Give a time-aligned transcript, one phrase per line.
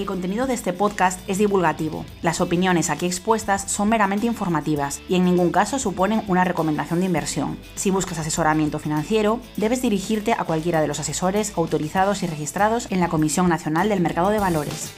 [0.00, 2.06] El contenido de este podcast es divulgativo.
[2.22, 7.04] Las opiniones aquí expuestas son meramente informativas y en ningún caso suponen una recomendación de
[7.04, 7.58] inversión.
[7.74, 13.00] Si buscas asesoramiento financiero, debes dirigirte a cualquiera de los asesores autorizados y registrados en
[13.00, 14.90] la Comisión Nacional del Mercado de Valores.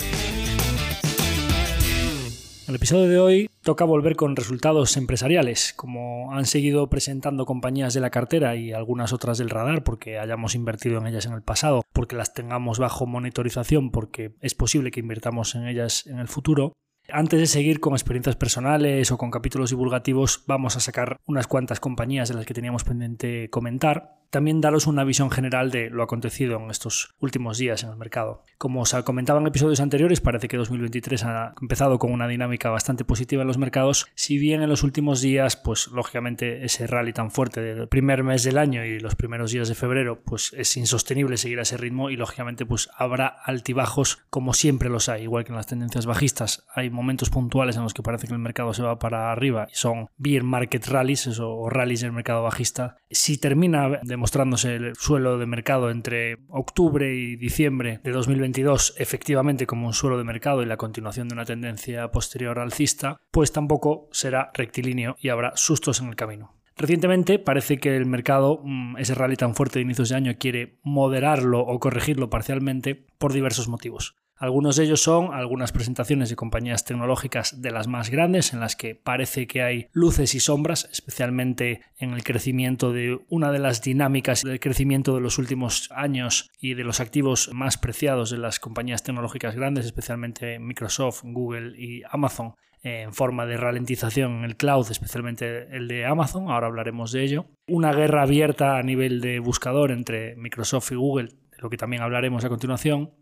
[2.72, 8.00] El episodio de hoy toca volver con resultados empresariales, como han seguido presentando compañías de
[8.00, 11.82] la cartera y algunas otras del radar porque hayamos invertido en ellas en el pasado,
[11.92, 16.72] porque las tengamos bajo monitorización, porque es posible que invirtamos en ellas en el futuro.
[17.14, 21.78] Antes de seguir con experiencias personales o con capítulos divulgativos, vamos a sacar unas cuantas
[21.78, 26.58] compañías de las que teníamos pendiente comentar también daros una visión general de lo acontecido
[26.58, 28.42] en estos últimos días en el mercado.
[28.56, 33.04] Como os comentaba en episodios anteriores, parece que 2023 ha empezado con una dinámica bastante
[33.04, 37.30] positiva en los mercados, si bien en los últimos días, pues lógicamente ese rally tan
[37.30, 41.36] fuerte del primer mes del año y los primeros días de febrero, pues es insostenible
[41.36, 45.50] seguir a ese ritmo y lógicamente pues habrá altibajos como siempre los hay, igual que
[45.50, 46.64] en las tendencias bajistas.
[46.74, 49.74] Hay momentos puntuales en los que parece que el mercado se va para arriba y
[49.74, 52.96] son beer market rallies o rallies del mercado bajista.
[53.10, 59.66] Si termina de mostrándose el suelo de mercado entre octubre y diciembre de 2022 efectivamente
[59.66, 64.08] como un suelo de mercado y la continuación de una tendencia posterior alcista, pues tampoco
[64.12, 66.54] será rectilíneo y habrá sustos en el camino.
[66.76, 70.78] Recientemente parece que el mercado, mm, ese rally tan fuerte de inicios de año, quiere
[70.82, 74.16] moderarlo o corregirlo parcialmente por diversos motivos.
[74.42, 78.74] Algunos de ellos son algunas presentaciones de compañías tecnológicas de las más grandes en las
[78.74, 83.82] que parece que hay luces y sombras, especialmente en el crecimiento de una de las
[83.82, 88.58] dinámicas del crecimiento de los últimos años y de los activos más preciados de las
[88.58, 94.88] compañías tecnológicas grandes, especialmente Microsoft, Google y Amazon en forma de ralentización en el cloud,
[94.90, 97.46] especialmente el de Amazon, ahora hablaremos de ello.
[97.68, 102.02] Una guerra abierta a nivel de buscador entre Microsoft y Google, de lo que también
[102.02, 103.12] hablaremos a continuación,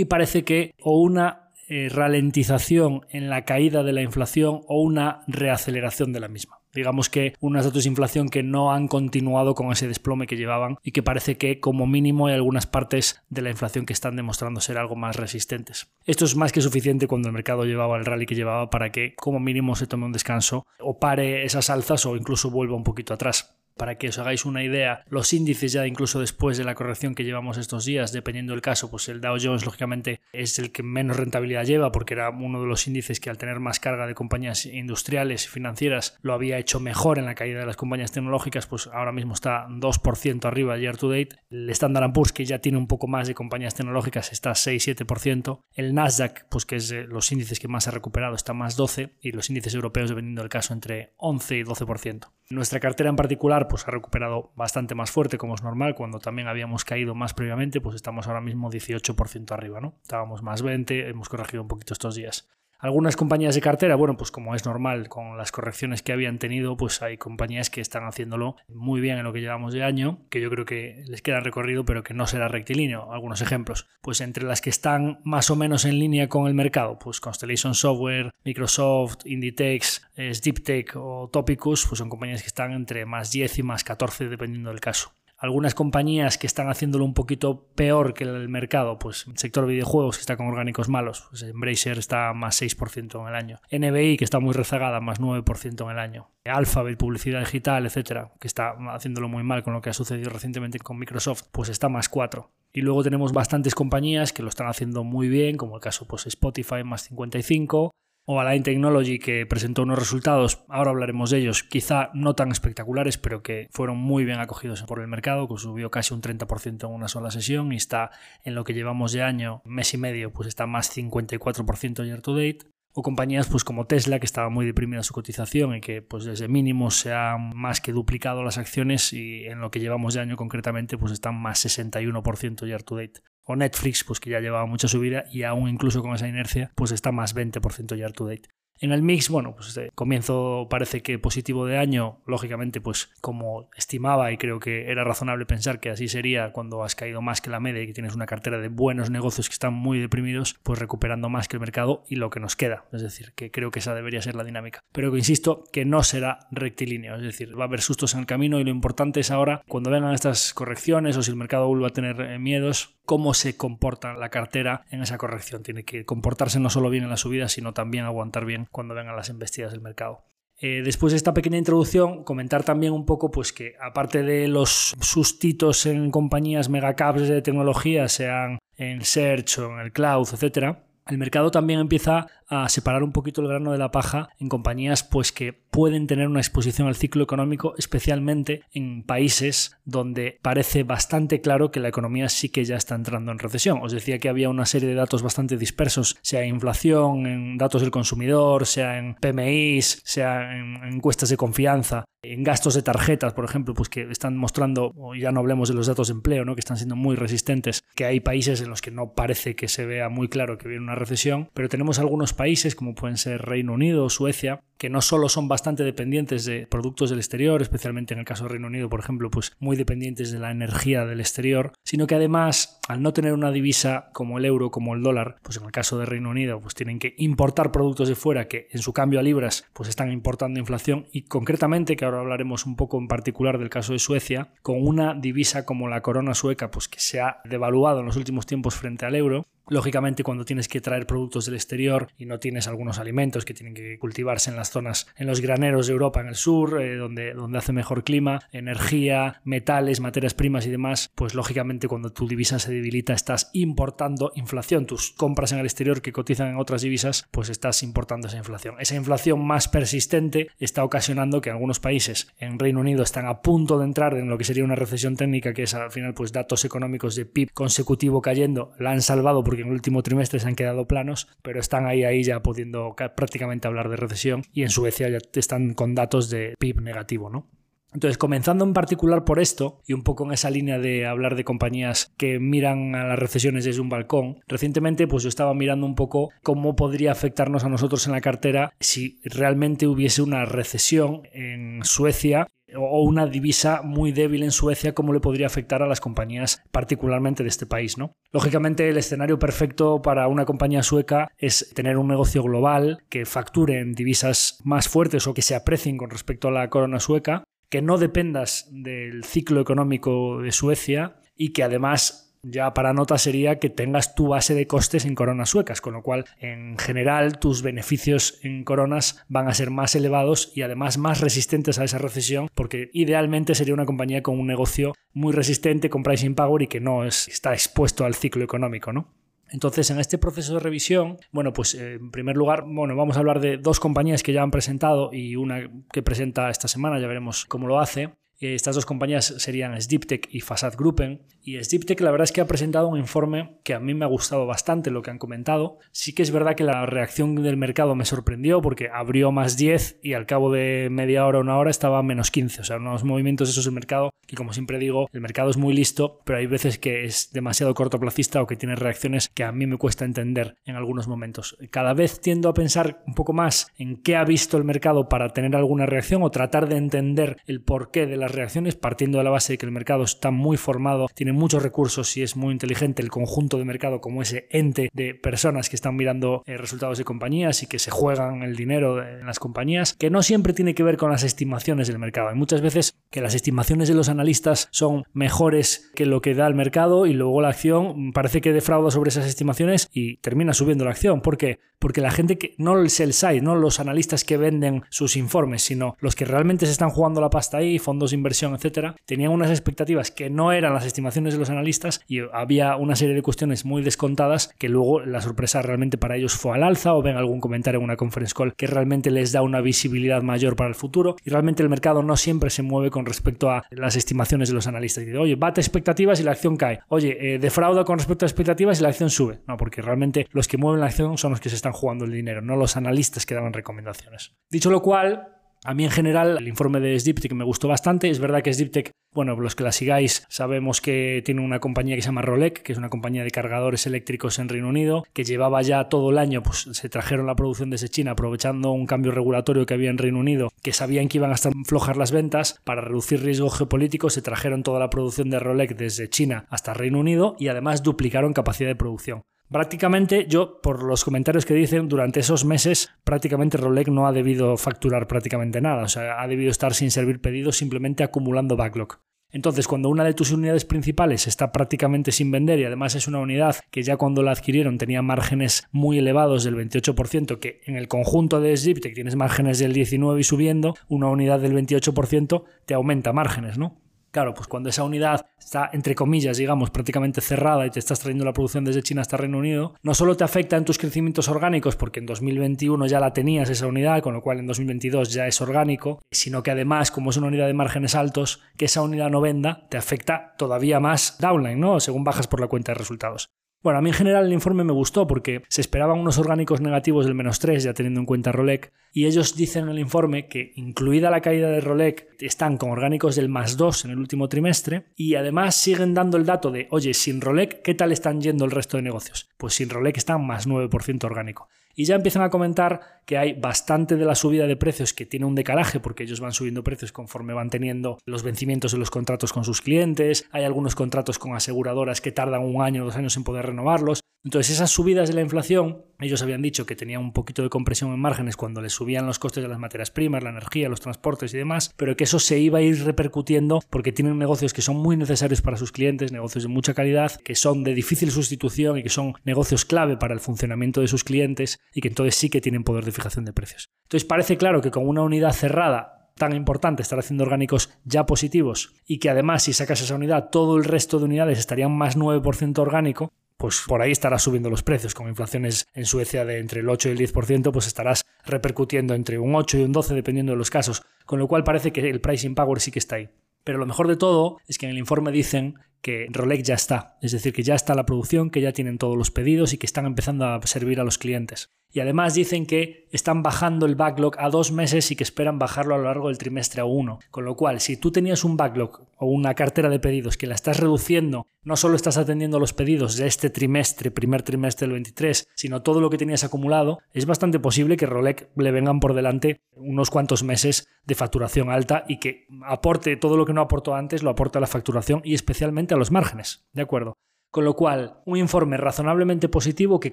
[0.00, 5.22] y parece que o una eh, ralentización en la caída de la inflación o una
[5.26, 6.58] reaceleración de la misma.
[6.72, 10.78] Digamos que unos datos de inflación que no han continuado con ese desplome que llevaban
[10.82, 14.62] y que parece que como mínimo hay algunas partes de la inflación que están demostrando
[14.62, 15.92] ser algo más resistentes.
[16.06, 19.14] Esto es más que suficiente cuando el mercado llevaba el rally que llevaba para que
[19.16, 23.12] como mínimo se tome un descanso o pare esas alzas o incluso vuelva un poquito
[23.12, 23.59] atrás.
[23.80, 27.24] Para que os hagáis una idea, los índices ya incluso después de la corrección que
[27.24, 31.16] llevamos estos días, dependiendo del caso, pues el Dow Jones lógicamente es el que menos
[31.16, 34.66] rentabilidad lleva porque era uno de los índices que al tener más carga de compañías
[34.66, 38.86] industriales y financieras lo había hecho mejor en la caída de las compañías tecnológicas, pues
[38.86, 41.38] ahora mismo está 2% arriba year to date.
[41.48, 45.62] El Standard Poor's que ya tiene un poco más de compañías tecnológicas está 6-7%.
[45.72, 49.32] El Nasdaq, pues que es los índices que más ha recuperado, está más 12 y
[49.32, 52.28] los índices europeos dependiendo del caso entre 11 y 12%.
[52.50, 56.48] Nuestra cartera en particular pues ha recuperado bastante más fuerte como es normal, cuando también
[56.48, 59.94] habíamos caído más previamente, pues estamos ahora mismo 18% arriba, ¿no?
[60.02, 62.48] Estábamos más 20, hemos corregido un poquito estos días.
[62.80, 66.78] Algunas compañías de cartera, bueno, pues como es normal, con las correcciones que habían tenido,
[66.78, 70.40] pues hay compañías que están haciéndolo muy bien en lo que llevamos de año, que
[70.40, 73.12] yo creo que les queda recorrido, pero que no será rectilíneo.
[73.12, 76.98] Algunos ejemplos, pues entre las que están más o menos en línea con el mercado,
[76.98, 83.30] pues Constellation Software, Microsoft, Inditex, Deeptech o Topicus, pues son compañías que están entre más
[83.30, 88.12] 10 y más 14 dependiendo del caso algunas compañías que están haciéndolo un poquito peor
[88.12, 92.32] que el mercado, pues el sector videojuegos que está con orgánicos malos, pues Embracer está
[92.34, 96.28] más 6% en el año, NBI que está muy rezagada, más 9% en el año,
[96.44, 100.78] Alphabet, publicidad digital, etcétera, que está haciéndolo muy mal con lo que ha sucedido recientemente
[100.78, 102.50] con Microsoft, pues está más 4.
[102.72, 106.26] Y luego tenemos bastantes compañías que lo están haciendo muy bien, como el caso pues
[106.26, 107.90] Spotify más 55,
[108.24, 113.18] o Align Technology que presentó unos resultados, ahora hablaremos de ellos, quizá no tan espectaculares,
[113.18, 116.94] pero que fueron muy bien acogidos por el mercado, que subió casi un 30% en
[116.94, 118.10] una sola sesión y está
[118.44, 122.34] en lo que llevamos de año, mes y medio, pues está más 54% year to
[122.34, 122.58] date.
[122.92, 126.48] o compañías pues como Tesla que estaba muy deprimida su cotización y que pues desde
[126.48, 130.36] mínimos se han más que duplicado las acciones y en lo que llevamos de año
[130.36, 134.88] concretamente pues están más 61% year to date o Netflix pues que ya llevaba mucha
[134.88, 138.48] subida y aún incluso con esa inercia pues está más 20% year to date
[138.80, 143.68] en el mix, bueno, pues este comienzo parece que positivo de año, lógicamente, pues como
[143.76, 147.50] estimaba y creo que era razonable pensar que así sería cuando has caído más que
[147.50, 150.78] la media y que tienes una cartera de buenos negocios que están muy deprimidos, pues
[150.78, 152.84] recuperando más que el mercado y lo que nos queda.
[152.92, 154.80] Es decir, que creo que esa debería ser la dinámica.
[154.92, 158.26] Pero que insisto, que no será rectilíneo, es decir, va a haber sustos en el
[158.26, 161.86] camino y lo importante es ahora, cuando vengan estas correcciones o si el mercado vuelve
[161.86, 165.62] a tener eh, miedos, cómo se comporta la cartera en esa corrección.
[165.62, 169.16] Tiene que comportarse no solo bien en la subida, sino también aguantar bien cuando vengan
[169.16, 170.24] las embestidas del mercado.
[170.62, 174.94] Eh, después de esta pequeña introducción, comentar también un poco pues que aparte de los
[175.00, 181.18] sustitos en compañías megacaps de tecnología, sean en Search o en el cloud, etcétera, el
[181.18, 185.32] mercado también empieza a separar un poquito el grano de la paja en compañías pues
[185.32, 191.70] que pueden tener una exposición al ciclo económico, especialmente en países donde parece bastante claro
[191.70, 193.78] que la economía sí que ya está entrando en recesión.
[193.82, 197.82] Os decía que había una serie de datos bastante dispersos, sea en inflación, en datos
[197.82, 203.44] del consumidor, sea en PMIs, sea en encuestas de confianza, en gastos de tarjetas, por
[203.44, 206.54] ejemplo, pues que están mostrando, ya no hablemos de los datos de empleo, ¿no?
[206.54, 209.86] que están siendo muy resistentes, que hay países en los que no parece que se
[209.86, 213.74] vea muy claro que viene una recesión, pero tenemos algunos países como pueden ser Reino
[213.74, 218.20] Unido o Suecia, que no solo son bastante dependientes de productos del exterior, especialmente en
[218.20, 221.72] el caso de Reino Unido, por ejemplo, pues muy dependientes de la energía del exterior,
[221.84, 225.58] sino que además, al no tener una divisa como el euro, como el dólar, pues
[225.58, 228.80] en el caso de Reino Unido, pues tienen que importar productos de fuera que en
[228.80, 232.96] su cambio a libras, pues están importando inflación y concretamente, que ahora hablaremos un poco
[232.96, 237.00] en particular del caso de Suecia, con una divisa como la corona sueca, pues que
[237.00, 241.06] se ha devaluado en los últimos tiempos frente al euro, Lógicamente, cuando tienes que traer
[241.06, 245.06] productos del exterior y no tienes algunos alimentos que tienen que cultivarse en las zonas,
[245.16, 249.40] en los graneros de Europa, en el sur, eh, donde, donde hace mejor clima, energía,
[249.44, 254.86] metales, materias primas y demás, pues lógicamente cuando tu divisa se debilita estás importando inflación.
[254.86, 258.74] Tus compras en el exterior que cotizan en otras divisas, pues estás importando esa inflación.
[258.80, 263.78] Esa inflación más persistente está ocasionando que algunos países en Reino Unido están a punto
[263.78, 266.64] de entrar en lo que sería una recesión técnica, que es al final pues datos
[266.64, 270.56] económicos de PIB consecutivo cayendo, la han salvado porque en el último trimestre se han
[270.56, 275.08] quedado planos, pero están ahí, ahí ya pudiendo prácticamente hablar de recesión y en Suecia
[275.08, 277.48] ya están con datos de PIB negativo, ¿no?
[277.92, 281.42] Entonces, comenzando en particular por esto, y un poco en esa línea de hablar de
[281.42, 285.96] compañías que miran a las recesiones desde un balcón, recientemente pues yo estaba mirando un
[285.96, 291.84] poco cómo podría afectarnos a nosotros en la cartera si realmente hubiese una recesión en
[291.84, 296.62] Suecia o una divisa muy débil en Suecia, cómo le podría afectar a las compañías
[296.70, 298.14] particularmente de este país, ¿no?
[298.32, 303.80] Lógicamente, el escenario perfecto para una compañía sueca es tener un negocio global que facture
[303.80, 307.82] en divisas más fuertes o que se aprecien con respecto a la corona sueca, que
[307.82, 313.70] no dependas del ciclo económico de Suecia y que además ya para nota sería que
[313.70, 318.38] tengas tu base de costes en coronas suecas, con lo cual en general tus beneficios
[318.42, 322.90] en coronas van a ser más elevados y además más resistentes a esa recesión, porque
[322.92, 327.04] idealmente sería una compañía con un negocio muy resistente con pricing power y que no
[327.04, 329.12] está expuesto al ciclo económico, ¿no?
[329.52, 333.20] Entonces, en este proceso de revisión, bueno, pues eh, en primer lugar, bueno, vamos a
[333.20, 337.08] hablar de dos compañías que ya han presentado y una que presenta esta semana, ya
[337.08, 338.14] veremos cómo lo hace.
[338.40, 341.22] Estas dos compañías serían Sdiptech y Fasad Gruppen.
[341.42, 344.08] Y Sdiptech la verdad es que ha presentado un informe que a mí me ha
[344.08, 345.78] gustado bastante lo que han comentado.
[345.92, 350.00] Sí que es verdad que la reacción del mercado me sorprendió porque abrió más 10
[350.02, 352.62] y al cabo de media hora o una hora estaba menos 15.
[352.62, 355.74] O sea, unos movimientos esos del mercado que como siempre digo, el mercado es muy
[355.74, 359.66] listo, pero hay veces que es demasiado cortoplacista o que tiene reacciones que a mí
[359.66, 361.56] me cuesta entender en algunos momentos.
[361.72, 365.30] Cada vez tiendo a pensar un poco más en qué ha visto el mercado para
[365.30, 369.30] tener alguna reacción o tratar de entender el porqué de las reacciones partiendo de la
[369.30, 373.02] base de que el mercado está muy formado, tiene muchos recursos y es muy inteligente
[373.02, 377.04] el conjunto de mercado como ese ente de personas que están mirando eh, resultados de
[377.04, 380.82] compañías y que se juegan el dinero en las compañías, que no siempre tiene que
[380.82, 382.28] ver con las estimaciones del mercado.
[382.28, 386.46] Hay muchas veces que las estimaciones de los analistas son mejores que lo que da
[386.46, 390.84] el mercado y luego la acción parece que defrauda sobre esas estimaciones y termina subiendo
[390.84, 391.20] la acción.
[391.20, 391.58] ¿Por qué?
[391.78, 395.62] Porque la gente que, no el sell side, no los analistas que venden sus informes,
[395.62, 399.50] sino los que realmente se están jugando la pasta ahí, fondos inversión, etcétera, tenían unas
[399.50, 403.64] expectativas que no eran las estimaciones de los analistas y había una serie de cuestiones
[403.64, 407.40] muy descontadas que luego la sorpresa realmente para ellos fue al alza o ven algún
[407.40, 411.16] comentario en una conference call que realmente les da una visibilidad mayor para el futuro
[411.24, 414.66] y realmente el mercado no siempre se mueve con respecto a las estimaciones de los
[414.66, 415.04] analistas.
[415.04, 416.80] Dice, oye, bate expectativas y la acción cae.
[416.88, 419.40] Oye, eh, defrauda con respecto a expectativas y la acción sube.
[419.46, 422.12] No, porque realmente los que mueven la acción son los que se están jugando el
[422.12, 424.34] dinero, no los analistas que daban recomendaciones.
[424.50, 428.08] Dicho lo cual, a mí en general el informe de Sdiptech me gustó bastante.
[428.08, 432.02] Es verdad que Sdiptech, bueno, los que la sigáis sabemos que tiene una compañía que
[432.02, 435.60] se llama Rolec, que es una compañía de cargadores eléctricos en Reino Unido, que llevaba
[435.62, 439.66] ya todo el año, pues se trajeron la producción desde China aprovechando un cambio regulatorio
[439.66, 442.80] que había en Reino Unido, que sabían que iban a estar flojas las ventas, para
[442.80, 447.36] reducir riesgo geopolítico se trajeron toda la producción de Rolec desde China hasta Reino Unido
[447.38, 449.22] y además duplicaron capacidad de producción.
[449.50, 454.56] Prácticamente yo, por los comentarios que dicen, durante esos meses prácticamente Rolex no ha debido
[454.56, 459.00] facturar prácticamente nada, o sea, ha debido estar sin servir pedidos simplemente acumulando backlog.
[459.32, 463.18] Entonces, cuando una de tus unidades principales está prácticamente sin vender y además es una
[463.18, 467.88] unidad que ya cuando la adquirieron tenía márgenes muy elevados del 28%, que en el
[467.88, 473.12] conjunto de Ziptec tienes márgenes del 19% y subiendo, una unidad del 28% te aumenta
[473.12, 473.80] márgenes, ¿no?
[474.10, 478.24] Claro, pues cuando esa unidad está, entre comillas, digamos, prácticamente cerrada y te estás trayendo
[478.24, 481.76] la producción desde China hasta Reino Unido, no solo te afecta en tus crecimientos orgánicos,
[481.76, 485.40] porque en 2021 ya la tenías esa unidad, con lo cual en 2022 ya es
[485.40, 489.20] orgánico, sino que además, como es una unidad de márgenes altos, que esa unidad no
[489.20, 491.78] venda, te afecta todavía más downline, ¿no?
[491.78, 493.30] Según bajas por la cuenta de resultados.
[493.62, 497.04] Bueno, a mí en general el informe me gustó porque se esperaban unos orgánicos negativos
[497.04, 500.52] del menos 3, ya teniendo en cuenta Rolec, y ellos dicen en el informe que,
[500.56, 504.86] incluida la caída de Rolec, están con orgánicos del más 2 en el último trimestre,
[504.96, 508.50] y además siguen dando el dato de, oye, sin Rolec, ¿qué tal están yendo el
[508.50, 509.28] resto de negocios?
[509.36, 511.50] Pues sin Rolec están más 9% orgánico
[511.80, 515.24] y ya empiezan a comentar que hay bastante de la subida de precios que tiene
[515.24, 519.32] un decalaje porque ellos van subiendo precios conforme van teniendo los vencimientos de los contratos
[519.32, 523.16] con sus clientes, hay algunos contratos con aseguradoras que tardan un año o dos años
[523.16, 524.00] en poder renovarlos.
[524.22, 527.90] Entonces esas subidas de la inflación, ellos habían dicho que tenía un poquito de compresión
[527.90, 531.32] en márgenes cuando les subían los costes de las materias primas, la energía, los transportes
[531.32, 534.76] y demás, pero que eso se iba a ir repercutiendo porque tienen negocios que son
[534.76, 538.82] muy necesarios para sus clientes, negocios de mucha calidad, que son de difícil sustitución y
[538.82, 542.40] que son negocios clave para el funcionamiento de sus clientes y que entonces sí que
[542.40, 543.70] tienen poder de fijación de precios.
[543.84, 548.74] Entonces parece claro que con una unidad cerrada tan importante estar haciendo orgánicos ya positivos
[548.86, 552.58] y que además si sacas esa unidad todo el resto de unidades estarían más 9%
[552.58, 554.92] orgánico, pues por ahí estarás subiendo los precios.
[554.92, 559.18] Con inflaciones en Suecia de entre el 8 y el 10%, pues estarás repercutiendo entre
[559.18, 562.02] un 8 y un 12 dependiendo de los casos, con lo cual parece que el
[562.02, 563.08] pricing power sí que está ahí.
[563.42, 566.98] Pero lo mejor de todo es que en el informe dicen que Rolex ya está,
[567.00, 569.66] es decir, que ya está la producción, que ya tienen todos los pedidos y que
[569.66, 571.50] están empezando a servir a los clientes.
[571.72, 575.74] Y además dicen que están bajando el backlog a dos meses y que esperan bajarlo
[575.74, 576.98] a lo largo del trimestre a uno.
[577.12, 580.34] Con lo cual, si tú tenías un backlog o una cartera de pedidos que la
[580.34, 585.28] estás reduciendo, no solo estás atendiendo los pedidos de este trimestre, primer trimestre del 23,
[585.34, 589.40] sino todo lo que tenías acumulado, es bastante posible que Rolex le vengan por delante
[589.54, 594.02] unos cuantos meses de facturación alta y que aporte todo lo que no aportó antes,
[594.02, 596.46] lo aporte a la facturación y especialmente a los márgenes.
[596.52, 596.94] ¿De acuerdo?
[597.30, 599.92] Con lo cual, un informe razonablemente positivo que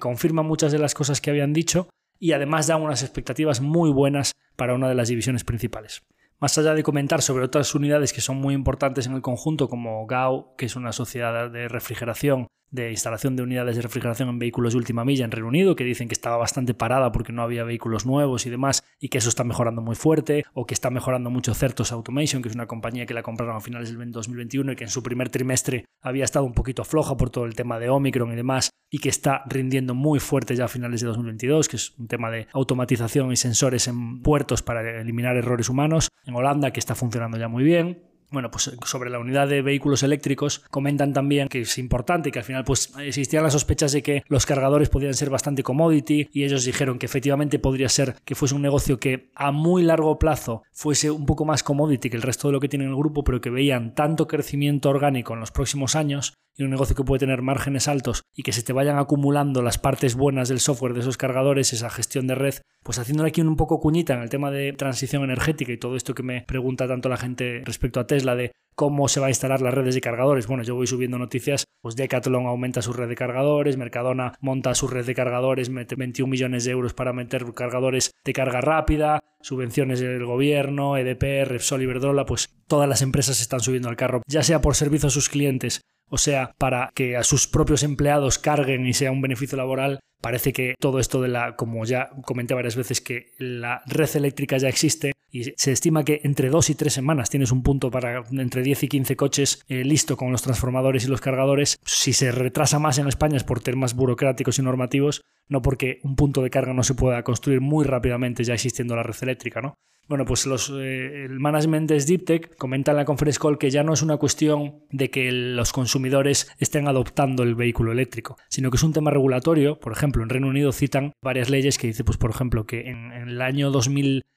[0.00, 4.32] confirma muchas de las cosas que habían dicho y además da unas expectativas muy buenas
[4.56, 6.02] para una de las divisiones principales.
[6.40, 10.06] Más allá de comentar sobre otras unidades que son muy importantes en el conjunto, como
[10.06, 14.72] GAO, que es una sociedad de refrigeración de instalación de unidades de refrigeración en vehículos
[14.72, 17.64] de última milla en Reino Unido, que dicen que estaba bastante parada porque no había
[17.64, 21.30] vehículos nuevos y demás, y que eso está mejorando muy fuerte, o que está mejorando
[21.30, 24.76] mucho Certos Automation, que es una compañía que la compraron a finales del 2021 y
[24.76, 27.88] que en su primer trimestre había estado un poquito floja por todo el tema de
[27.88, 31.76] Omicron y demás, y que está rindiendo muy fuerte ya a finales de 2022, que
[31.76, 36.72] es un tema de automatización y sensores en puertos para eliminar errores humanos, en Holanda,
[36.72, 41.12] que está funcionando ya muy bien, bueno, pues sobre la unidad de vehículos eléctricos comentan
[41.12, 44.88] también que es importante que al final pues existían las sospechas de que los cargadores
[44.88, 48.98] podían ser bastante commodity y ellos dijeron que efectivamente podría ser que fuese un negocio
[48.98, 52.60] que a muy largo plazo fuese un poco más commodity que el resto de lo
[52.60, 56.64] que tiene el grupo, pero que veían tanto crecimiento orgánico en los próximos años y
[56.64, 60.16] un negocio que puede tener márgenes altos y que se te vayan acumulando las partes
[60.16, 63.80] buenas del software de esos cargadores, esa gestión de red, pues haciéndole aquí un poco
[63.80, 67.16] cuñita en el tema de transición energética y todo esto que me pregunta tanto la
[67.16, 70.46] gente respecto a Tesla de cómo se va a instalar las redes de cargadores.
[70.46, 74.86] Bueno, yo voy subiendo noticias, pues Decathlon aumenta su red de cargadores, Mercadona monta su
[74.86, 79.98] red de cargadores, mete 21 millones de euros para meter cargadores de carga rápida, subvenciones
[79.98, 84.60] del gobierno, EDP, Repsol, Iberdrola, pues todas las empresas están subiendo al carro, ya sea
[84.60, 88.94] por servicio a sus clientes O sea, para que a sus propios empleados carguen y
[88.94, 93.00] sea un beneficio laboral, parece que todo esto de la, como ya comenté varias veces,
[93.00, 97.28] que la red eléctrica ya existe y se estima que entre dos y tres semanas
[97.28, 101.08] tienes un punto para entre 10 y 15 coches eh, listo con los transformadores y
[101.08, 101.78] los cargadores.
[101.84, 106.16] Si se retrasa más en España es por temas burocráticos y normativos, no porque un
[106.16, 109.74] punto de carga no se pueda construir muy rápidamente ya existiendo la red eléctrica, ¿no?
[110.08, 113.82] Bueno, pues los, eh, el management de Deeptech comenta en la conference call que ya
[113.82, 118.78] no es una cuestión de que los consumidores estén adoptando el vehículo eléctrico, sino que
[118.78, 119.78] es un tema regulatorio.
[119.78, 123.12] Por ejemplo, en Reino Unido citan varias leyes que dice, pues por ejemplo, que en,
[123.12, 123.70] en el año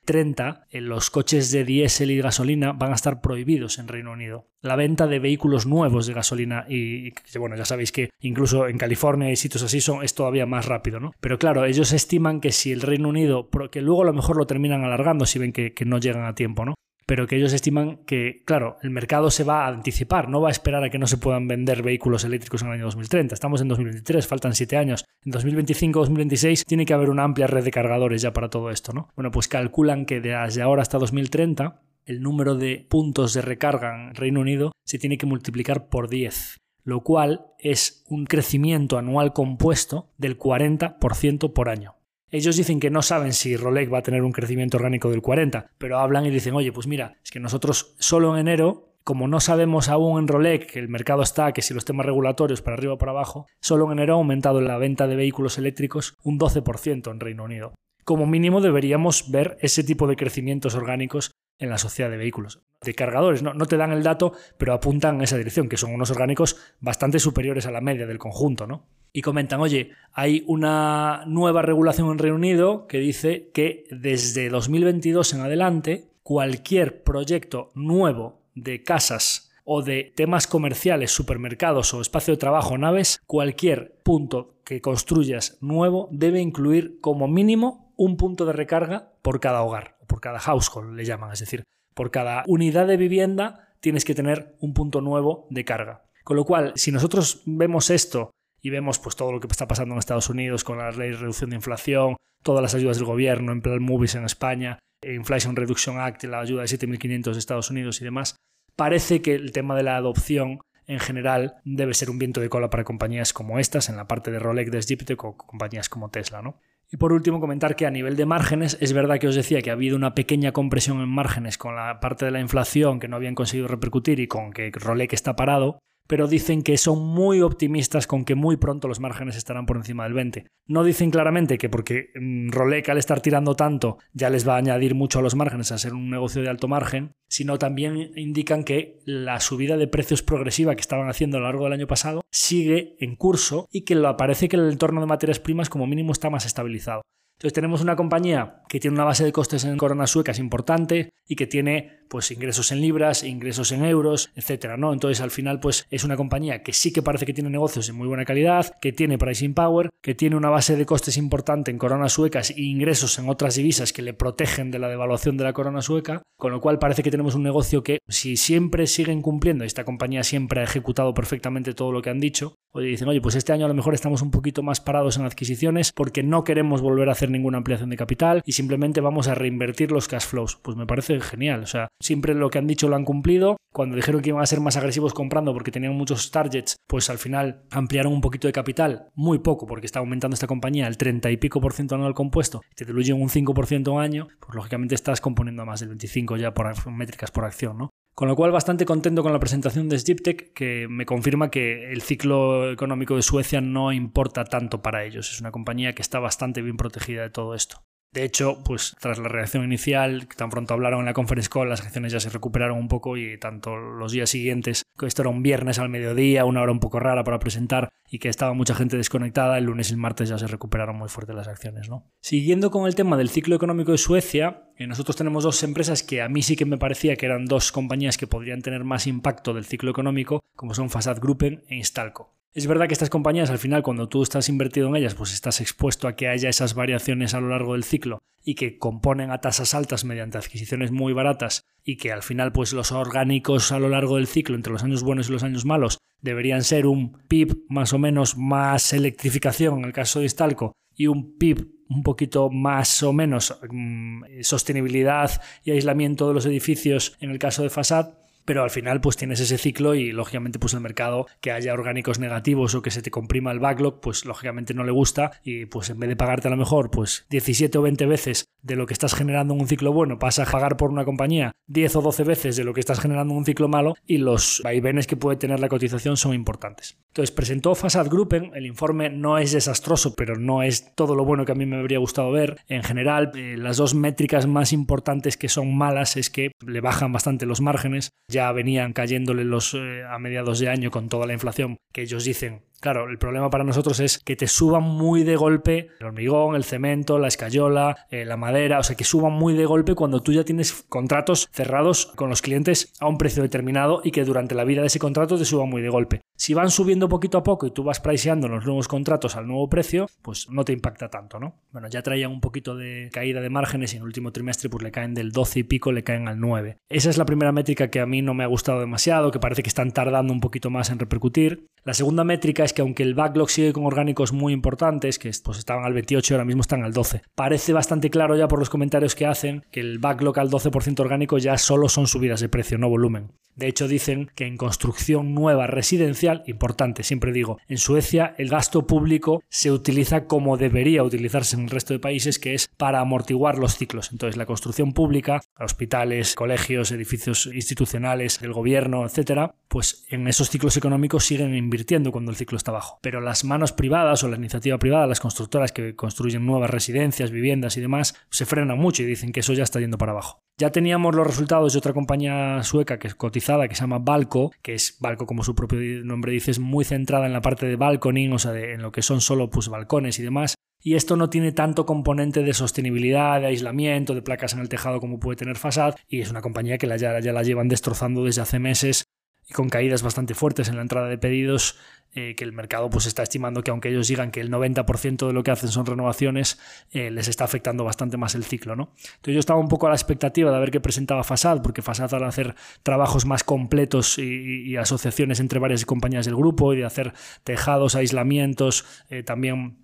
[0.05, 4.47] 2030 los coches de diésel y gasolina van a estar prohibidos en Reino Unido.
[4.61, 9.31] La venta de vehículos nuevos de gasolina y, bueno, ya sabéis que incluso en California
[9.31, 11.13] y sitios así son, es todavía más rápido, ¿no?
[11.19, 14.47] Pero claro, ellos estiman que si el Reino Unido, que luego a lo mejor lo
[14.47, 16.75] terminan alargando si ven que que, no llegan a tiempo, ¿no?
[17.11, 20.51] Pero que ellos estiman que, claro, el mercado se va a anticipar, no va a
[20.51, 23.33] esperar a que no se puedan vender vehículos eléctricos en el año 2030.
[23.33, 25.03] Estamos en 2023, faltan siete años.
[25.25, 29.09] En 2025-2026 tiene que haber una amplia red de cargadores ya para todo esto, ¿no?
[29.17, 34.15] Bueno, pues calculan que desde ahora hasta 2030 el número de puntos de recarga en
[34.15, 40.13] Reino Unido se tiene que multiplicar por 10, lo cual es un crecimiento anual compuesto
[40.17, 41.95] del 40% por año.
[42.33, 45.71] Ellos dicen que no saben si Rolex va a tener un crecimiento orgánico del 40,
[45.77, 49.41] pero hablan y dicen, oye, pues mira, es que nosotros solo en enero, como no
[49.41, 52.93] sabemos aún en Rolex que el mercado está, que si los temas regulatorios para arriba
[52.93, 57.11] o para abajo, solo en enero ha aumentado la venta de vehículos eléctricos un 12%
[57.11, 57.73] en Reino Unido.
[58.05, 62.61] Como mínimo deberíamos ver ese tipo de crecimientos orgánicos en la sociedad de vehículos.
[62.81, 65.93] De cargadores, no, no, te dan el dato, pero apuntan en esa dirección, que son
[65.93, 68.85] unos orgánicos bastante superiores a la media del conjunto, ¿no?
[69.13, 75.33] y comentan, oye, hay una nueva regulación en Reino Unido que dice que desde 2022
[75.33, 82.39] en adelante, cualquier proyecto nuevo de casas o de temas comerciales, supermercados o espacio de
[82.39, 89.13] trabajo, naves, cualquier punto que construyas nuevo debe incluir como mínimo un punto de recarga
[89.21, 92.97] por cada hogar, o por cada household le llaman, es decir, por cada unidad de
[92.97, 96.05] vivienda tienes que tener un punto nuevo de carga.
[96.23, 99.93] Con lo cual, si nosotros vemos esto y vemos pues todo lo que está pasando
[99.93, 103.51] en Estados Unidos con la ley de reducción de inflación, todas las ayudas del gobierno,
[103.51, 108.01] en plan Movies en España, Inflation Reduction Act, la ayuda de 7.500 de Estados Unidos
[108.01, 108.35] y demás,
[108.75, 112.71] parece que el tema de la adopción en general debe ser un viento de cola
[112.71, 116.41] para compañías como estas, en la parte de Rolex, de Gyptec o compañías como Tesla,
[116.41, 116.59] ¿no?
[116.91, 119.69] Y por último, comentar que a nivel de márgenes, es verdad que os decía que
[119.69, 123.15] ha habido una pequeña compresión en márgenes con la parte de la inflación que no
[123.15, 125.79] habían conseguido repercutir y con que Rolex está parado,
[126.11, 130.03] pero dicen que son muy optimistas con que muy pronto los márgenes estarán por encima
[130.03, 130.45] del 20.
[130.67, 134.57] No dicen claramente que porque mm, Rolex al estar tirando tanto ya les va a
[134.57, 138.65] añadir mucho a los márgenes a ser un negocio de alto margen, sino también indican
[138.65, 142.25] que la subida de precios progresiva que estaban haciendo a lo largo del año pasado
[142.29, 146.29] sigue en curso y que parece que el entorno de materias primas como mínimo está
[146.29, 147.03] más estabilizado.
[147.41, 151.37] Entonces tenemos una compañía que tiene una base de costes en coronas suecas importante y
[151.37, 154.91] que tiene pues ingresos en libras, ingresos en euros, etcétera, ¿no?
[154.91, 157.95] Entonces al final pues es una compañía que sí que parece que tiene negocios en
[157.95, 161.77] muy buena calidad, que tiene pricing power, que tiene una base de costes importante en
[161.77, 165.53] coronas suecas e ingresos en otras divisas que le protegen de la devaluación de la
[165.53, 169.63] corona sueca, con lo cual parece que tenemos un negocio que si siempre siguen cumpliendo,
[169.63, 173.35] esta compañía siempre ha ejecutado perfectamente todo lo que han dicho, Oye, dicen, oye, pues
[173.35, 176.81] este año a lo mejor estamos un poquito más parados en adquisiciones porque no queremos
[176.81, 180.55] volver a hacer ninguna ampliación de capital y simplemente vamos a reinvertir los cash flows.
[180.55, 181.63] Pues me parece genial.
[181.63, 183.57] O sea, siempre lo que han dicho lo han cumplido.
[183.73, 187.17] Cuando dijeron que iban a ser más agresivos comprando porque tenían muchos targets, pues al
[187.17, 191.31] final ampliaron un poquito de capital, muy poco, porque está aumentando esta compañía el 30
[191.31, 195.21] y pico por ciento anual compuesto, te diluyen un 5% al año, pues lógicamente estás
[195.21, 197.89] componiendo más del 25 ya por métricas por acción, ¿no?
[198.13, 202.01] Con lo cual, bastante contento con la presentación de Stiptech, que me confirma que el
[202.01, 205.31] ciclo económico de Suecia no importa tanto para ellos.
[205.31, 207.81] Es una compañía que está bastante bien protegida de todo esto.
[208.13, 211.81] De hecho, pues tras la reacción inicial, tan pronto hablaron en la conference call, las
[211.81, 215.41] acciones ya se recuperaron un poco y tanto los días siguientes, que esto era un
[215.41, 218.97] viernes al mediodía, una hora un poco rara para presentar y que estaba mucha gente
[218.97, 222.11] desconectada, el lunes y el martes ya se recuperaron muy fuerte las acciones, ¿no?
[222.21, 226.21] Siguiendo con el tema del ciclo económico de Suecia, eh, nosotros tenemos dos empresas que
[226.21, 229.53] a mí sí que me parecía que eran dos compañías que podrían tener más impacto
[229.53, 232.40] del ciclo económico, como son Fasad Gruppen e Instalco.
[232.53, 235.61] Es verdad que estas compañías al final cuando tú estás invertido en ellas pues estás
[235.61, 239.39] expuesto a que haya esas variaciones a lo largo del ciclo y que componen a
[239.39, 243.87] tasas altas mediante adquisiciones muy baratas y que al final pues los orgánicos a lo
[243.87, 247.63] largo del ciclo entre los años buenos y los años malos deberían ser un PIB
[247.69, 252.49] más o menos más electrificación en el caso de Istalco y un PIB un poquito
[252.49, 258.09] más o menos mm, sostenibilidad y aislamiento de los edificios en el caso de Fasad
[258.45, 262.19] pero al final pues tienes ese ciclo y lógicamente pues el mercado que haya orgánicos
[262.19, 265.89] negativos o que se te comprima el backlog, pues lógicamente no le gusta y pues
[265.89, 268.93] en vez de pagarte a lo mejor pues 17 o 20 veces de lo que
[268.93, 272.23] estás generando en un ciclo bueno, pasa a pagar por una compañía 10 o 12
[272.23, 275.37] veces de lo que estás generando en un ciclo malo y los vaivenes que puede
[275.37, 276.97] tener la cotización son importantes.
[277.11, 281.43] Entonces presentó Fasad Gruppen, el informe no es desastroso, pero no es todo lo bueno
[281.43, 282.61] que a mí me habría gustado ver.
[282.69, 287.11] En general, eh, las dos métricas más importantes que son malas es que le bajan
[287.11, 291.33] bastante los márgenes, ya venían cayéndole los eh, a mediados de año con toda la
[291.33, 295.35] inflación que ellos dicen Claro, el problema para nosotros es que te suban muy de
[295.35, 299.53] golpe el hormigón, el cemento, la escayola, eh, la madera, o sea, que suban muy
[299.53, 304.01] de golpe cuando tú ya tienes contratos cerrados con los clientes a un precio determinado
[304.03, 306.21] y que durante la vida de ese contrato te suban muy de golpe.
[306.35, 309.69] Si van subiendo poquito a poco y tú vas priceando los nuevos contratos al nuevo
[309.69, 311.53] precio, pues no te impacta tanto, ¿no?
[311.71, 314.83] Bueno, ya traían un poquito de caída de márgenes y en el último trimestre pues
[314.83, 316.77] le caen del 12 y pico, le caen al 9.
[316.89, 319.61] Esa es la primera métrica que a mí no me ha gustado demasiado, que parece
[319.61, 321.67] que están tardando un poquito más en repercutir.
[321.83, 325.57] La segunda métrica es que aunque el backlog sigue con orgánicos muy importantes, que pues
[325.57, 328.69] estaban al 28 y ahora mismo están al 12, parece bastante claro ya por los
[328.69, 332.77] comentarios que hacen que el backlog al 12% orgánico ya solo son subidas de precio,
[332.77, 333.31] no volumen.
[333.55, 338.87] De hecho, dicen que en construcción nueva residencial, importante, siempre digo, en Suecia el gasto
[338.87, 343.57] público se utiliza como debería utilizarse en el resto de países, que es para amortiguar
[343.57, 344.11] los ciclos.
[344.11, 350.77] Entonces, la construcción pública, hospitales, colegios, edificios institucionales, el gobierno, etcétera, pues en esos ciclos
[350.77, 352.99] económicos siguen invirtiendo cuando el ciclo está bajo.
[353.01, 357.77] Pero las manos privadas o la iniciativa privada, las constructoras que construyen nuevas residencias, viviendas
[357.77, 360.39] y demás, se frenan mucho y dicen que eso ya está yendo para abajo.
[360.57, 364.51] Ya teníamos los resultados de otra compañía sueca que es cotizada, que se llama Balco,
[364.61, 367.75] que es Balco como su propio nombre dice, es muy centrada en la parte de
[367.75, 370.55] balconing, o sea, en lo que son solo pues, balcones y demás.
[370.83, 374.99] Y esto no tiene tanto componente de sostenibilidad, de aislamiento, de placas en el tejado
[374.99, 378.41] como puede tener Fasad, y es una compañía que ya, ya la llevan destrozando desde
[378.41, 379.05] hace meses
[379.51, 381.77] y con caídas bastante fuertes en la entrada de pedidos
[382.13, 385.33] eh, que el mercado pues está estimando que aunque ellos digan que el 90% de
[385.33, 386.57] lo que hacen son renovaciones,
[386.91, 388.77] eh, les está afectando bastante más el ciclo.
[388.77, 388.93] ¿no?
[388.97, 392.13] Entonces yo estaba un poco a la expectativa de ver qué presentaba Fasad, porque Fasad
[392.13, 397.13] al hacer trabajos más completos y, asociaciones entre varias compañías del grupo y de hacer
[397.43, 399.77] tejados, aislamientos, eh, también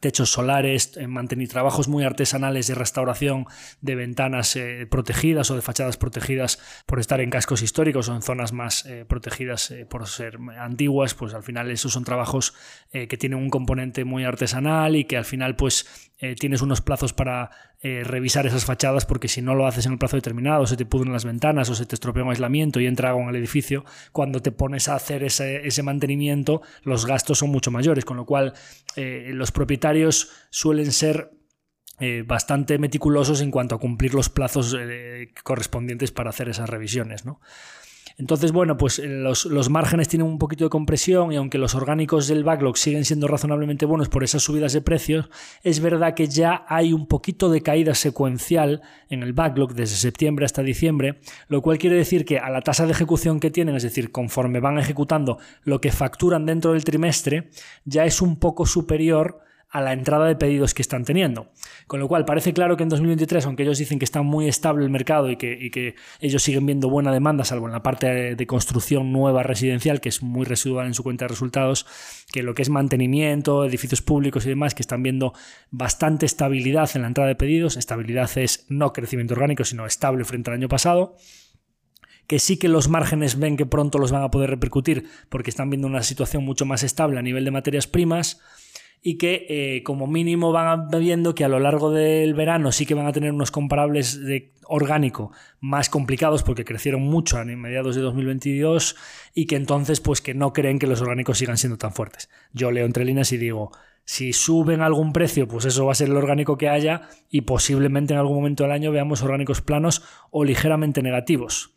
[0.00, 3.46] techos solares, mantener trabajos muy artesanales de restauración
[3.80, 8.22] de ventanas eh, protegidas o de fachadas protegidas por estar en cascos históricos o en
[8.22, 12.54] zonas más eh, protegidas eh, por ser antiguas, pues al final esos son trabajos
[12.92, 17.14] que tienen un componente muy artesanal y que al final pues eh, tienes unos plazos
[17.14, 17.50] para
[17.82, 20.84] eh, revisar esas fachadas porque si no lo haces en el plazo determinado se te
[20.84, 23.84] pudren las ventanas o se te estropea un aislamiento y entra agua en el edificio,
[24.12, 28.52] cuando te pones a hacer ese, mantenimiento los gastos son mucho mayores, con lo cual
[28.96, 31.30] eh, los propietarios suelen ser
[32.24, 34.74] bastante meticulosos en cuanto a cumplir los plazos
[35.42, 37.26] correspondientes para hacer esas revisiones.
[37.26, 37.42] ¿no?
[38.20, 42.28] Entonces, bueno, pues eh, los, márgenes tienen un poquito de compresión y aunque los orgánicos
[42.28, 45.30] del backlog siguen siendo razonablemente buenos por esas subidas de precios,
[45.62, 50.44] es verdad que ya hay un poquito de caída secuencial en el backlog desde septiembre
[50.44, 53.84] hasta diciembre, lo cual quiere decir que a la tasa de ejecución que tienen, es
[53.84, 57.48] decir, conforme van ejecutando lo que facturan dentro del trimestre,
[57.86, 61.52] ya es un poco superior a la entrada de pedidos que están teniendo.
[61.86, 64.84] Con lo cual parece claro que en 2023, aunque ellos dicen que está muy estable
[64.84, 68.46] el mercado y que, que ellos siguen viendo buena demanda, salvo en la parte de
[68.46, 71.86] construcción nueva residencial, que es muy residual en su cuenta de resultados,
[72.32, 75.34] que lo que es mantenimiento, edificios públicos y demás, que están viendo
[75.70, 77.76] bastante estabilidad en la entrada de pedidos.
[77.76, 81.16] Estabilidad es no crecimiento orgánico, sino estable frente al año pasado
[82.26, 85.68] que sí que los márgenes ven que pronto los van a poder repercutir porque están
[85.68, 88.40] viendo una situación mucho más estable a nivel de materias primas
[89.02, 92.94] y que eh, como mínimo van viendo que a lo largo del verano sí que
[92.94, 98.02] van a tener unos comparables de orgánico más complicados porque crecieron mucho a mediados de
[98.02, 98.96] 2022
[99.34, 102.28] y que entonces pues que no creen que los orgánicos sigan siendo tan fuertes.
[102.52, 103.72] Yo leo entre líneas y digo,
[104.04, 108.12] si suben algún precio, pues eso va a ser el orgánico que haya y posiblemente
[108.12, 111.74] en algún momento del año veamos orgánicos planos o ligeramente negativos.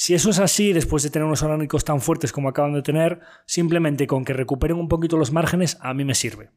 [0.00, 3.18] Si eso es así, después de tener unos orgánicos tan fuertes como acaban de tener,
[3.46, 6.50] simplemente con que recuperen un poquito los márgenes, a mí me sirve.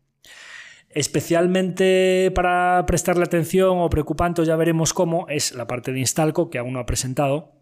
[0.90, 6.60] Especialmente para prestarle atención o preocupante, ya veremos cómo, es la parte de Instalco, que
[6.60, 7.61] aún no ha presentado,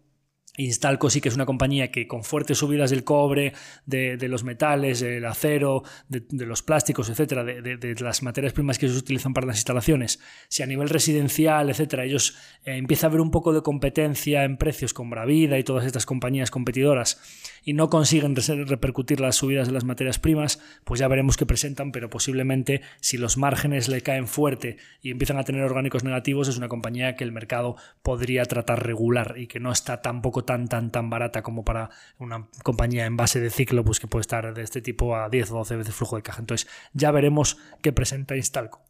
[0.56, 3.52] Instalco sí que es una compañía que con fuertes subidas del cobre,
[3.86, 8.96] de, los metales, del acero, de, los plásticos, etcétera, de, las materias primas que se
[8.96, 13.30] utilizan para las instalaciones, si a nivel residencial, etcétera, ellos eh, empieza a haber un
[13.30, 17.20] poco de competencia en precios con Bravida y todas estas compañías competidoras
[17.62, 21.92] y no consiguen repercutir las subidas de las materias primas, pues ya veremos qué presentan,
[21.92, 26.56] pero posiblemente si los márgenes le caen fuerte y empiezan a tener orgánicos negativos, es
[26.56, 30.90] una compañía que el mercado podría tratar regular y que no está tampoco tan, tan,
[30.90, 34.62] tan barata como para una compañía en base de ciclo, pues que puede estar de
[34.62, 36.40] este tipo a 10 o 12 veces flujo de caja.
[36.40, 38.82] Entonces, ya veremos qué presenta Instalco.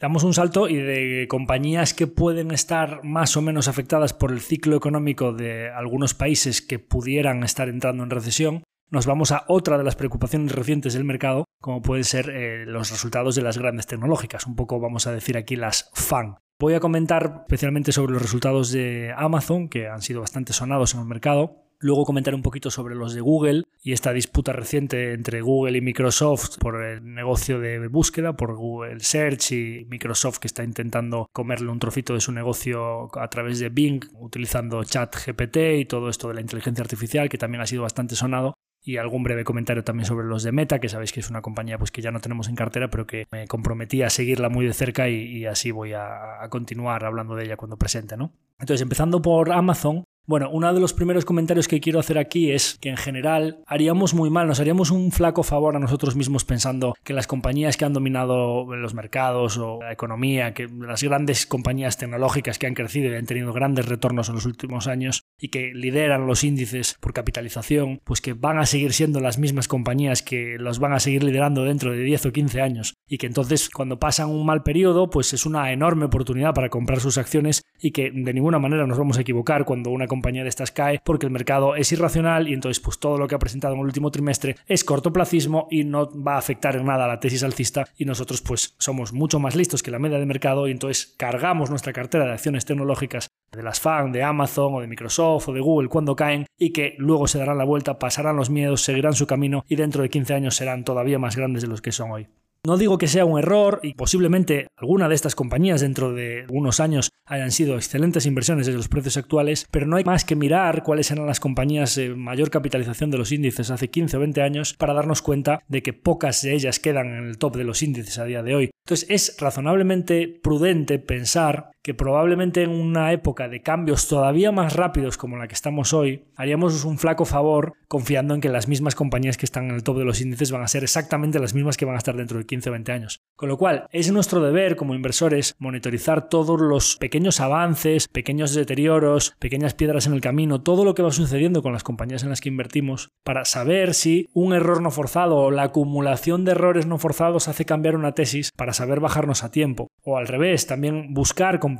[0.00, 4.40] Damos un salto y de compañías que pueden estar más o menos afectadas por el
[4.40, 9.76] ciclo económico de algunos países que pudieran estar entrando en recesión, nos vamos a otra
[9.76, 13.86] de las preocupaciones recientes del mercado, como pueden ser eh, los resultados de las grandes
[13.86, 16.38] tecnológicas, un poco vamos a decir aquí las FAN.
[16.60, 21.00] Voy a comentar especialmente sobre los resultados de Amazon, que han sido bastante sonados en
[21.00, 25.42] el mercado, Luego comentaré un poquito sobre los de Google y esta disputa reciente entre
[25.42, 30.64] Google y Microsoft por el negocio de búsqueda, por Google Search y Microsoft que está
[30.64, 36.08] intentando comerle un trocito de su negocio a través de Bing utilizando ChatGPT y todo
[36.08, 38.54] esto de la inteligencia artificial que también ha sido bastante sonado
[38.88, 41.76] y algún breve comentario también sobre los de Meta, que sabéis que es una compañía
[41.76, 44.72] pues, que ya no tenemos en cartera, pero que me comprometí a seguirla muy de
[44.72, 48.16] cerca y, así voy a, a, continuar hablando de ella cuando presente.
[48.16, 48.32] ¿no?
[48.58, 52.76] Entonces, empezando por Amazon, bueno, uno de los primeros comentarios que quiero hacer aquí es
[52.82, 56.94] que en general haríamos muy mal, nos haríamos un flaco favor a nosotros mismos pensando
[57.02, 61.96] que las compañías que han dominado los mercados o la economía, que las grandes compañías
[61.96, 65.72] tecnológicas que han crecido y han tenido grandes retornos en los últimos años y que
[65.72, 70.56] lideran los índices por capitalización, pues que van a seguir siendo las mismas compañías que
[70.58, 73.98] los van a seguir liderando dentro de 10 o 15 años y que entonces cuando
[73.98, 78.10] pasan un mal periodo, pues es una enorme oportunidad para comprar sus acciones y que
[78.12, 81.32] de ninguna manera nos vamos a equivocar cuando una compañía de estas cae porque el
[81.32, 84.56] mercado es irracional y entonces pues todo lo que ha presentado en el último trimestre
[84.66, 88.42] es cortoplacismo y no va a afectar en nada a la tesis alcista y nosotros
[88.42, 92.26] pues somos mucho más listos que la media de mercado y entonces cargamos nuestra cartera
[92.26, 96.14] de acciones tecnológicas de las FAN, de Amazon o de Microsoft o de Google cuando
[96.14, 99.76] caen y que luego se darán la vuelta, pasarán los miedos, seguirán su camino y
[99.76, 102.28] dentro de 15 años serán todavía más grandes de los que son hoy.
[102.64, 106.80] No digo que sea un error y posiblemente alguna de estas compañías dentro de unos
[106.80, 110.82] años hayan sido excelentes inversiones desde los precios actuales, pero no hay más que mirar
[110.82, 114.74] cuáles eran las compañías de mayor capitalización de los índices hace 15 o 20 años
[114.74, 118.18] para darnos cuenta de que pocas de ellas quedan en el top de los índices
[118.18, 118.70] a día de hoy.
[118.86, 125.16] Entonces es razonablemente prudente pensar que probablemente en una época de cambios todavía más rápidos
[125.16, 129.38] como la que estamos hoy, haríamos un flaco favor confiando en que las mismas compañías
[129.38, 131.86] que están en el top de los índices van a ser exactamente las mismas que
[131.86, 133.22] van a estar dentro de 15 o 20 años.
[133.36, 139.34] Con lo cual, es nuestro deber como inversores monitorizar todos los pequeños avances, pequeños deterioros,
[139.38, 142.42] pequeñas piedras en el camino, todo lo que va sucediendo con las compañías en las
[142.42, 146.98] que invertimos, para saber si un error no forzado o la acumulación de errores no
[146.98, 149.88] forzados hace cambiar una tesis para saber bajarnos a tiempo.
[150.04, 151.77] O al revés, también buscar compañías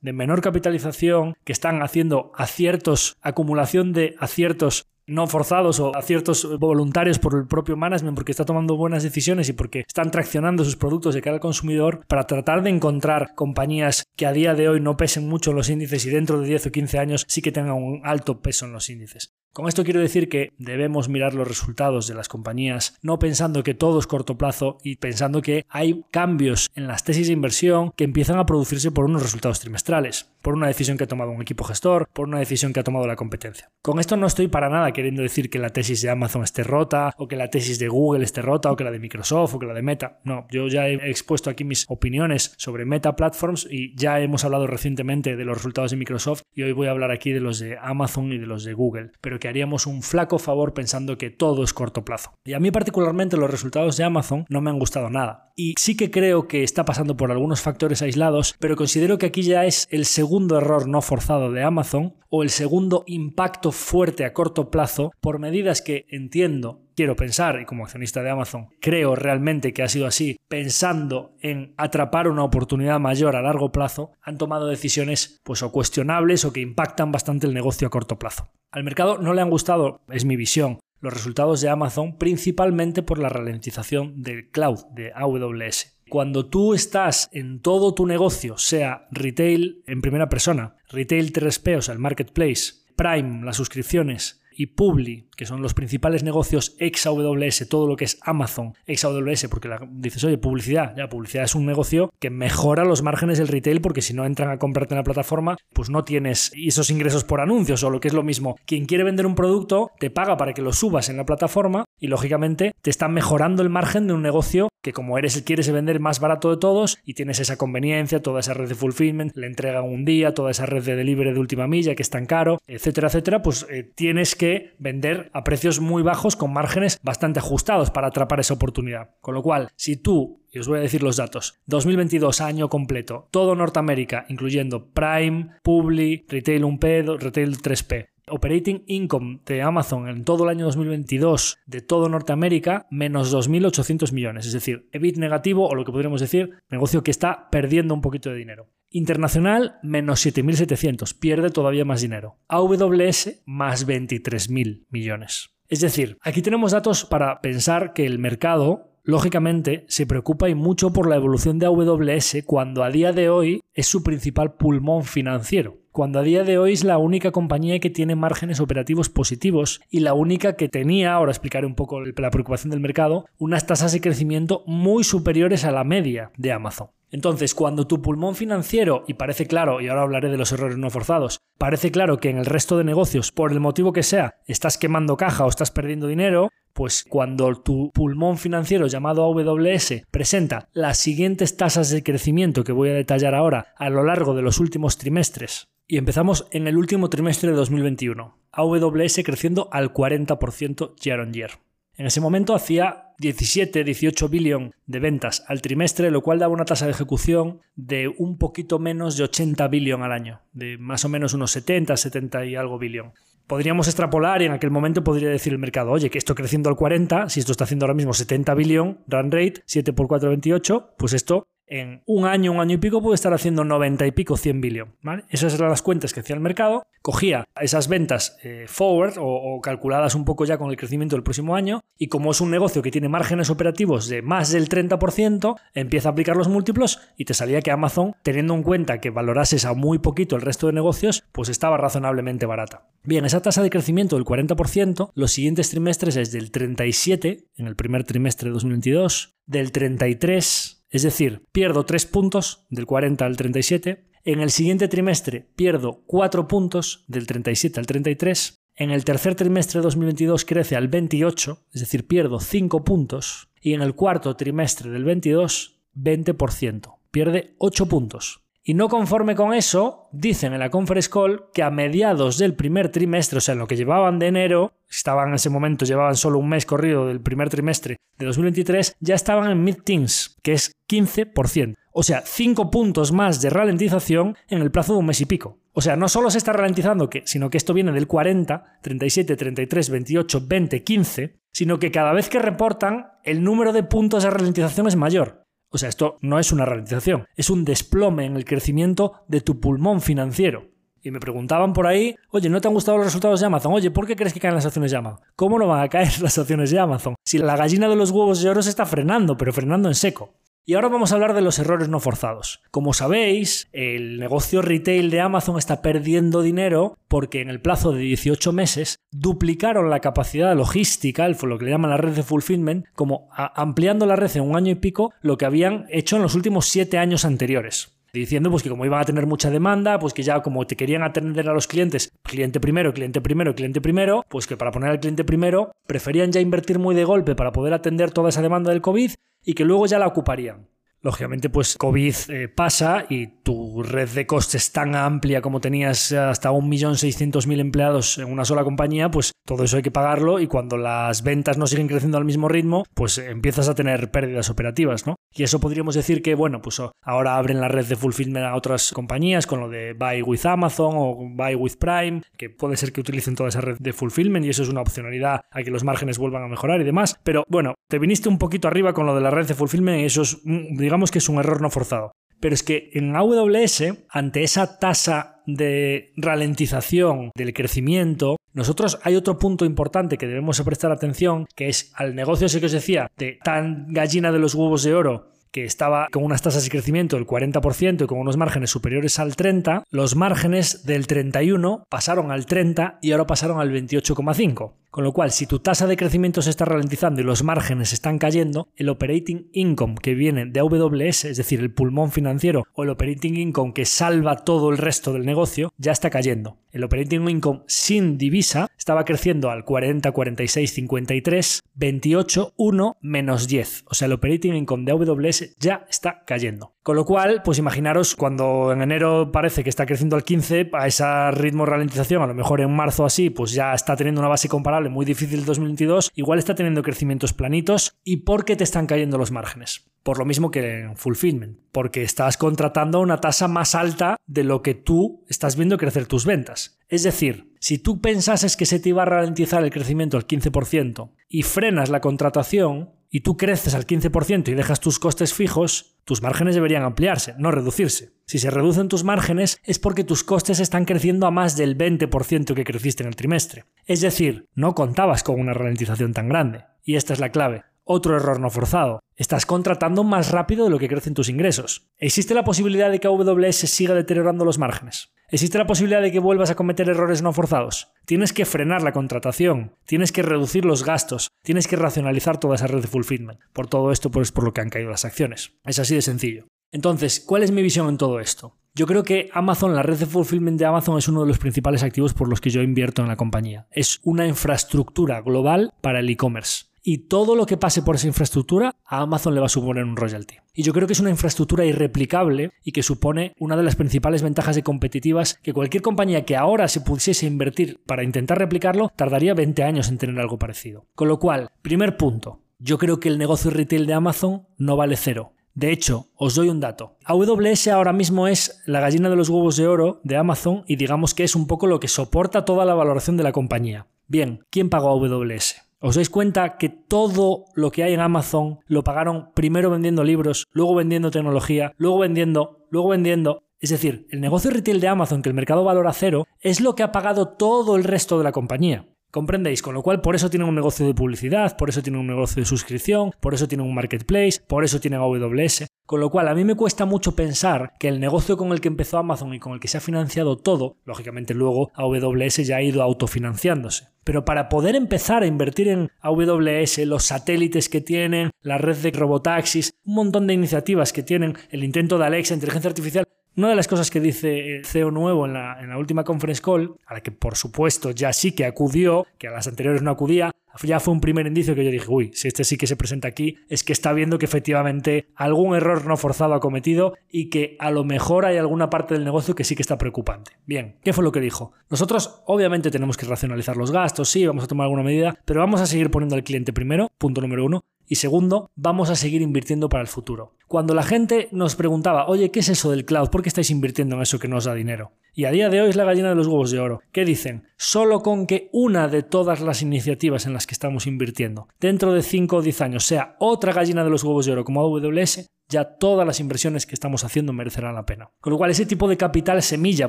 [0.00, 7.18] de menor capitalización que están haciendo aciertos, acumulación de aciertos no forzados o aciertos voluntarios
[7.18, 11.14] por el propio management porque está tomando buenas decisiones y porque están traccionando sus productos
[11.14, 14.96] de cara al consumidor para tratar de encontrar compañías que a día de hoy no
[14.96, 17.74] pesen mucho en los índices y dentro de 10 o 15 años sí que tengan
[17.74, 19.34] un alto peso en los índices.
[19.54, 23.72] Con esto quiero decir que debemos mirar los resultados de las compañías, no pensando que
[23.72, 28.02] todo es corto plazo y pensando que hay cambios en las tesis de inversión que
[28.02, 31.62] empiezan a producirse por unos resultados trimestrales, por una decisión que ha tomado un equipo
[31.62, 33.70] gestor, por una decisión que ha tomado la competencia.
[33.80, 37.14] Con esto no estoy para nada queriendo decir que la tesis de Amazon esté rota,
[37.16, 39.66] o que la tesis de Google esté rota, o que la de Microsoft, o que
[39.66, 40.18] la de Meta.
[40.24, 44.66] No, yo ya he expuesto aquí mis opiniones sobre Meta Platforms y ya hemos hablado
[44.66, 47.78] recientemente de los resultados de Microsoft y hoy voy a hablar aquí de los de
[47.80, 49.12] Amazon y de los de Google.
[49.20, 52.32] Pero que haríamos un flaco favor pensando que todo es corto plazo.
[52.46, 55.52] Y a mí particularmente los resultados de Amazon no me han gustado nada.
[55.54, 59.42] Y sí que creo que está pasando por algunos factores aislados, pero considero que aquí
[59.42, 64.32] ya es el segundo error no forzado de Amazon o el segundo impacto fuerte a
[64.32, 69.72] corto plazo por medidas que entiendo quiero pensar, y como accionista de Amazon, creo realmente
[69.72, 74.68] que ha sido así, pensando en atrapar una oportunidad mayor a largo plazo, han tomado
[74.68, 78.48] decisiones pues o cuestionables o que impactan bastante el negocio a corto plazo.
[78.74, 83.20] Al mercado no le han gustado, es mi visión, los resultados de Amazon principalmente por
[83.20, 85.96] la ralentización del cloud de AWS.
[86.08, 91.82] Cuando tú estás en todo tu negocio, sea retail en primera persona, retail 3P, o
[91.82, 97.68] sea, el marketplace, Prime, las suscripciones, y Publi, que son los principales negocios ex AWS,
[97.68, 101.54] todo lo que es Amazon ex AWS, porque la, dices, oye, publicidad, ya, publicidad es
[101.54, 104.98] un negocio que mejora los márgenes del retail, porque si no entran a comprarte en
[104.98, 108.56] la plataforma, pues no tienes esos ingresos por anuncios, o lo que es lo mismo,
[108.66, 112.08] quien quiere vender un producto te paga para que lo subas en la plataforma y
[112.08, 115.98] lógicamente te está mejorando el margen de un negocio que como eres el quieres vender
[115.98, 119.84] más barato de todos y tienes esa conveniencia, toda esa red de fulfillment, le entregan
[119.84, 123.08] un día, toda esa red de delivery de última milla que es tan caro, etcétera,
[123.08, 124.43] etcétera, pues eh, tienes que
[124.78, 129.10] vender a precios muy bajos con márgenes bastante ajustados para atrapar esa oportunidad.
[129.20, 131.60] Con lo cual, si tú Y os voy a decir los datos.
[131.66, 133.26] 2022, año completo.
[133.32, 138.13] Todo Norteamérica, incluyendo Prime, Publi, Retail 1P, Retail 3P.
[138.28, 144.46] Operating Income de Amazon en todo el año 2022 de todo Norteamérica, menos 2.800 millones.
[144.46, 148.30] Es decir, EBIT negativo o lo que podríamos decir, negocio que está perdiendo un poquito
[148.30, 148.70] de dinero.
[148.90, 152.38] Internacional, menos 7.700, pierde todavía más dinero.
[152.48, 155.50] AWS, más 23.000 millones.
[155.68, 160.92] Es decir, aquí tenemos datos para pensar que el mercado lógicamente, se preocupa y mucho
[160.92, 165.78] por la evolución de AWS cuando a día de hoy es su principal pulmón financiero.
[165.92, 170.00] Cuando a día de hoy es la única compañía que tiene márgenes operativos positivos y
[170.00, 174.00] la única que tenía, ahora explicaré un poco la preocupación del mercado, unas tasas de
[174.00, 176.88] crecimiento muy superiores a la media de Amazon.
[177.12, 180.90] Entonces, cuando tu pulmón financiero, y parece claro, y ahora hablaré de los errores no
[180.90, 184.78] forzados, parece claro que en el resto de negocios, por el motivo que sea, estás
[184.78, 190.98] quemando caja o estás perdiendo dinero, pues cuando tu pulmón financiero llamado AWS presenta las
[190.98, 194.98] siguientes tasas de crecimiento que voy a detallar ahora a lo largo de los últimos
[194.98, 201.32] trimestres, y empezamos en el último trimestre de 2021, AWS creciendo al 40% year on
[201.32, 201.50] year.
[201.96, 206.64] En ese momento hacía 17, 18 billion de ventas al trimestre, lo cual daba una
[206.64, 211.08] tasa de ejecución de un poquito menos de 80 billion al año, de más o
[211.08, 213.12] menos unos 70, 70 y algo billion
[213.46, 216.76] podríamos extrapolar y en aquel momento podría decir el mercado, oye, que esto creciendo al
[216.76, 220.94] 40, si esto está haciendo ahora mismo 70 billón, run rate, 7 por 4, 28,
[220.96, 224.36] pues esto en un año, un año y pico puede estar haciendo 90 y pico,
[224.36, 224.94] 100 billón.
[225.28, 230.14] Esas eran las cuentas que hacía el mercado, cogía esas ventas eh, forward o, calculadas
[230.14, 232.90] un poco ya con el crecimiento del próximo año y como es un negocio que
[232.90, 237.62] tiene márgenes operativos de más del 30%, empieza a aplicar los múltiplos y te salía
[237.62, 241.48] que Amazon, teniendo en cuenta que valorases a muy poquito el resto de negocios, pues
[241.48, 242.88] estaba razonablemente barata.
[243.02, 247.76] Bien, esa tasa de crecimiento del 40%, los siguientes trimestres es del 37 en el
[247.76, 254.04] primer trimestre de 2022, del 33 es decir, pierdo 3 puntos del 40 al 37.
[254.22, 258.62] En el siguiente trimestre pierdo 4 puntos del 37 al 33.
[258.76, 263.48] En el tercer trimestre de 2022 crece al 28, es decir, pierdo 5 puntos.
[263.60, 266.94] Y en el cuarto trimestre del 22, 20%.
[267.10, 268.43] Pierde 8 puntos.
[268.66, 272.88] Y no conforme con eso, dicen en la conference call que a mediados del primer
[272.88, 276.38] trimestre, o sea, en lo que llevaban de enero, estaban en ese momento, llevaban solo
[276.38, 281.74] un mes corrido del primer trimestre de 2023, ya estaban en mid-teens, que es 15%.
[281.92, 285.58] O sea, 5 puntos más de ralentización en el plazo de un mes y pico.
[285.74, 289.90] O sea, no solo se está ralentizando, sino que esto viene del 40, 37, 33,
[289.90, 294.88] 28, 20, 15, sino que cada vez que reportan, el número de puntos de ralentización
[294.88, 295.43] es mayor.
[295.74, 299.58] O sea, esto no es una ralentización, es un desplome en el crecimiento de tu
[299.58, 300.68] pulmón financiero.
[301.02, 303.72] Y me preguntaban por ahí, oye, ¿no te han gustado los resultados de Amazon?
[303.72, 305.18] Oye, ¿por qué crees que caen las acciones de Amazon?
[305.34, 307.16] ¿Cómo no van a caer las acciones de Amazon?
[307.24, 310.34] Si la gallina de los huevos de oro se está frenando, pero frenando en seco.
[310.66, 312.62] Y ahora vamos a hablar de los errores no forzados.
[312.70, 318.00] Como sabéis, el negocio retail de Amazon está perdiendo dinero porque en el plazo de
[318.00, 323.28] 18 meses duplicaron la capacidad logística, lo que le llaman la red de fulfillment, como
[323.34, 326.66] ampliando la red en un año y pico lo que habían hecho en los últimos
[326.66, 330.40] 7 años anteriores diciendo pues que como iban a tener mucha demanda, pues que ya
[330.40, 334.56] como te querían atender a los clientes, cliente primero, cliente primero, cliente primero, pues que
[334.56, 338.28] para poner al cliente primero preferían ya invertir muy de golpe para poder atender toda
[338.28, 340.68] esa demanda del COVID y que luego ya la ocuparían.
[341.04, 346.50] Lógicamente, pues COVID eh, pasa y tu red de costes tan amplia como tenías hasta
[346.50, 351.22] 1.600.000 empleados en una sola compañía, pues todo eso hay que pagarlo y cuando las
[351.22, 355.16] ventas no siguen creciendo al mismo ritmo, pues empiezas a tener pérdidas operativas, ¿no?
[355.36, 358.92] Y eso podríamos decir que, bueno, pues ahora abren la red de fulfillment a otras
[358.92, 363.00] compañías con lo de Buy with Amazon o Buy with Prime, que puede ser que
[363.00, 366.18] utilicen toda esa red de fulfillment y eso es una opcionalidad a que los márgenes
[366.18, 367.18] vuelvan a mejorar y demás.
[367.24, 370.04] Pero bueno, te viniste un poquito arriba con lo de la red de fulfillment y
[370.04, 372.12] eso es, digamos, digamos que es un error no forzado.
[372.38, 379.38] Pero es que en AWS, ante esa tasa de ralentización del crecimiento, nosotros hay otro
[379.38, 383.38] punto importante que debemos prestar atención, que es al negocio ese que os decía, de
[383.42, 387.26] tan gallina de los huevos de oro, que estaba con unas tasas de crecimiento del
[387.26, 392.98] 40% y con unos márgenes superiores al 30%, los márgenes del 31 pasaron al 30
[393.02, 394.72] y ahora pasaron al 28,5.
[394.94, 398.20] Con lo cual, si tu tasa de crecimiento se está ralentizando y los márgenes están
[398.20, 402.90] cayendo, el operating income que viene de AWS, es decir, el pulmón financiero o el
[402.90, 406.58] operating income que salva todo el resto del negocio, ya está cayendo.
[406.70, 413.84] El operating income sin divisa estaba creciendo al 40, 46, 53, 28, 1, menos 10.
[413.86, 416.74] O sea, el operating income de AWS ya está cayendo.
[416.84, 420.86] Con lo cual, pues imaginaros cuando en enero parece que está creciendo al 15, a
[420.86, 424.28] ese ritmo de ralentización, a lo mejor en marzo así, pues ya está teniendo una
[424.28, 428.86] base comparable muy difícil el 2022, igual está teniendo crecimientos planitos y porque te están
[428.86, 429.90] cayendo los márgenes.
[430.02, 434.44] Por lo mismo que en fulfillment, porque estás contratando a una tasa más alta de
[434.44, 436.78] lo que tú estás viendo crecer tus ventas.
[436.88, 441.10] Es decir, si tú pensases que se te iba a ralentizar el crecimiento al 15%
[441.28, 446.20] y frenas la contratación y tú creces al 15% y dejas tus costes fijos, tus
[446.20, 448.10] márgenes deberían ampliarse, no reducirse.
[448.26, 452.54] Si se reducen tus márgenes es porque tus costes están creciendo a más del 20%
[452.54, 453.66] que creciste en el trimestre.
[453.86, 456.64] Es decir, no contabas con una ralentización tan grande.
[456.82, 457.62] Y esta es la clave.
[457.84, 458.98] Otro error no forzado.
[459.14, 461.86] Estás contratando más rápido de lo que crecen tus ingresos.
[461.98, 465.13] ¿Existe la posibilidad de que AWS siga deteriorando los márgenes?
[465.30, 467.92] ¿Existe la posibilidad de que vuelvas a cometer errores no forzados?
[468.04, 472.66] Tienes que frenar la contratación, tienes que reducir los gastos, tienes que racionalizar toda esa
[472.66, 473.40] red de fulfillment.
[473.52, 475.52] Por todo esto, pues por lo que han caído las acciones.
[475.64, 476.46] Es así de sencillo.
[476.72, 478.56] Entonces, ¿cuál es mi visión en todo esto?
[478.74, 481.82] Yo creo que Amazon, la red de fulfillment de Amazon es uno de los principales
[481.82, 483.66] activos por los que yo invierto en la compañía.
[483.70, 488.76] Es una infraestructura global para el e-commerce y todo lo que pase por esa infraestructura
[488.84, 490.36] a Amazon le va a suponer un royalty.
[490.52, 494.22] Y yo creo que es una infraestructura irreplicable y que supone una de las principales
[494.22, 499.32] ventajas de competitivas que cualquier compañía que ahora se pudiese invertir para intentar replicarlo tardaría
[499.32, 500.86] 20 años en tener algo parecido.
[500.94, 504.96] Con lo cual, primer punto, yo creo que el negocio retail de Amazon no vale
[504.96, 505.32] cero.
[505.54, 506.98] De hecho, os doy un dato.
[507.04, 511.14] AWS ahora mismo es la gallina de los huevos de oro de Amazon y digamos
[511.14, 513.86] que es un poco lo que soporta toda la valoración de la compañía.
[514.06, 515.64] Bien, ¿quién pagó a AWS?
[515.86, 520.46] ¿Os dais cuenta que todo lo que hay en Amazon lo pagaron primero vendiendo libros,
[520.50, 523.42] luego vendiendo tecnología, luego vendiendo, luego vendiendo?
[523.60, 526.84] Es decir, el negocio retail de Amazon, que el mercado valora cero, es lo que
[526.84, 528.88] ha pagado todo el resto de la compañía.
[529.14, 529.62] ¿Comprendéis?
[529.62, 532.42] Con lo cual, por eso tienen un negocio de publicidad, por eso tienen un negocio
[532.42, 535.68] de suscripción, por eso tienen un marketplace, por eso tienen AWS.
[535.86, 538.66] Con lo cual, a mí me cuesta mucho pensar que el negocio con el que
[538.66, 542.62] empezó Amazon y con el que se ha financiado todo, lógicamente luego AWS ya ha
[542.62, 543.86] ido autofinanciándose.
[544.02, 548.90] Pero para poder empezar a invertir en AWS, los satélites que tienen, la red de
[548.90, 553.06] robotaxis, un montón de iniciativas que tienen, el intento de Alexa, inteligencia artificial,
[553.36, 556.94] una de las cosas que dice el CEO nuevo en la, última conference call, a
[556.94, 560.30] la que por supuesto ya sí que acudió, que a las anteriores no acudía,
[560.62, 563.08] ya fue un primer indicio que yo dije, uy, si este sí que se presenta
[563.08, 567.56] aquí, es que está viendo que efectivamente algún error no forzado ha cometido y que
[567.58, 570.32] a lo mejor hay alguna parte del negocio que sí que está preocupante.
[570.46, 571.52] Bien, ¿qué fue lo que dijo?
[571.70, 575.60] Nosotros obviamente tenemos que racionalizar los gastos, sí, vamos a tomar alguna medida, pero vamos
[575.60, 579.68] a seguir poniendo al cliente primero, punto número uno, y segundo, vamos a seguir invirtiendo
[579.68, 580.34] para el futuro.
[580.48, 583.08] Cuando la gente nos preguntaba, oye, ¿qué es eso del cloud?
[583.08, 584.92] ¿Por qué estáis invirtiendo en eso que nos da dinero?
[585.14, 586.80] Y a día de hoy es la gallina de los huevos de oro.
[586.92, 587.46] ¿Qué dicen?
[587.56, 592.02] Solo con que una de todas las iniciativas en las que estamos invirtiendo dentro de
[592.02, 595.76] 5 o 10 años sea otra gallina de los huevos de oro como AWS, ya
[595.78, 598.10] todas las inversiones que estamos haciendo merecerán la pena.
[598.20, 599.88] Con lo cual, ese tipo de capital semilla,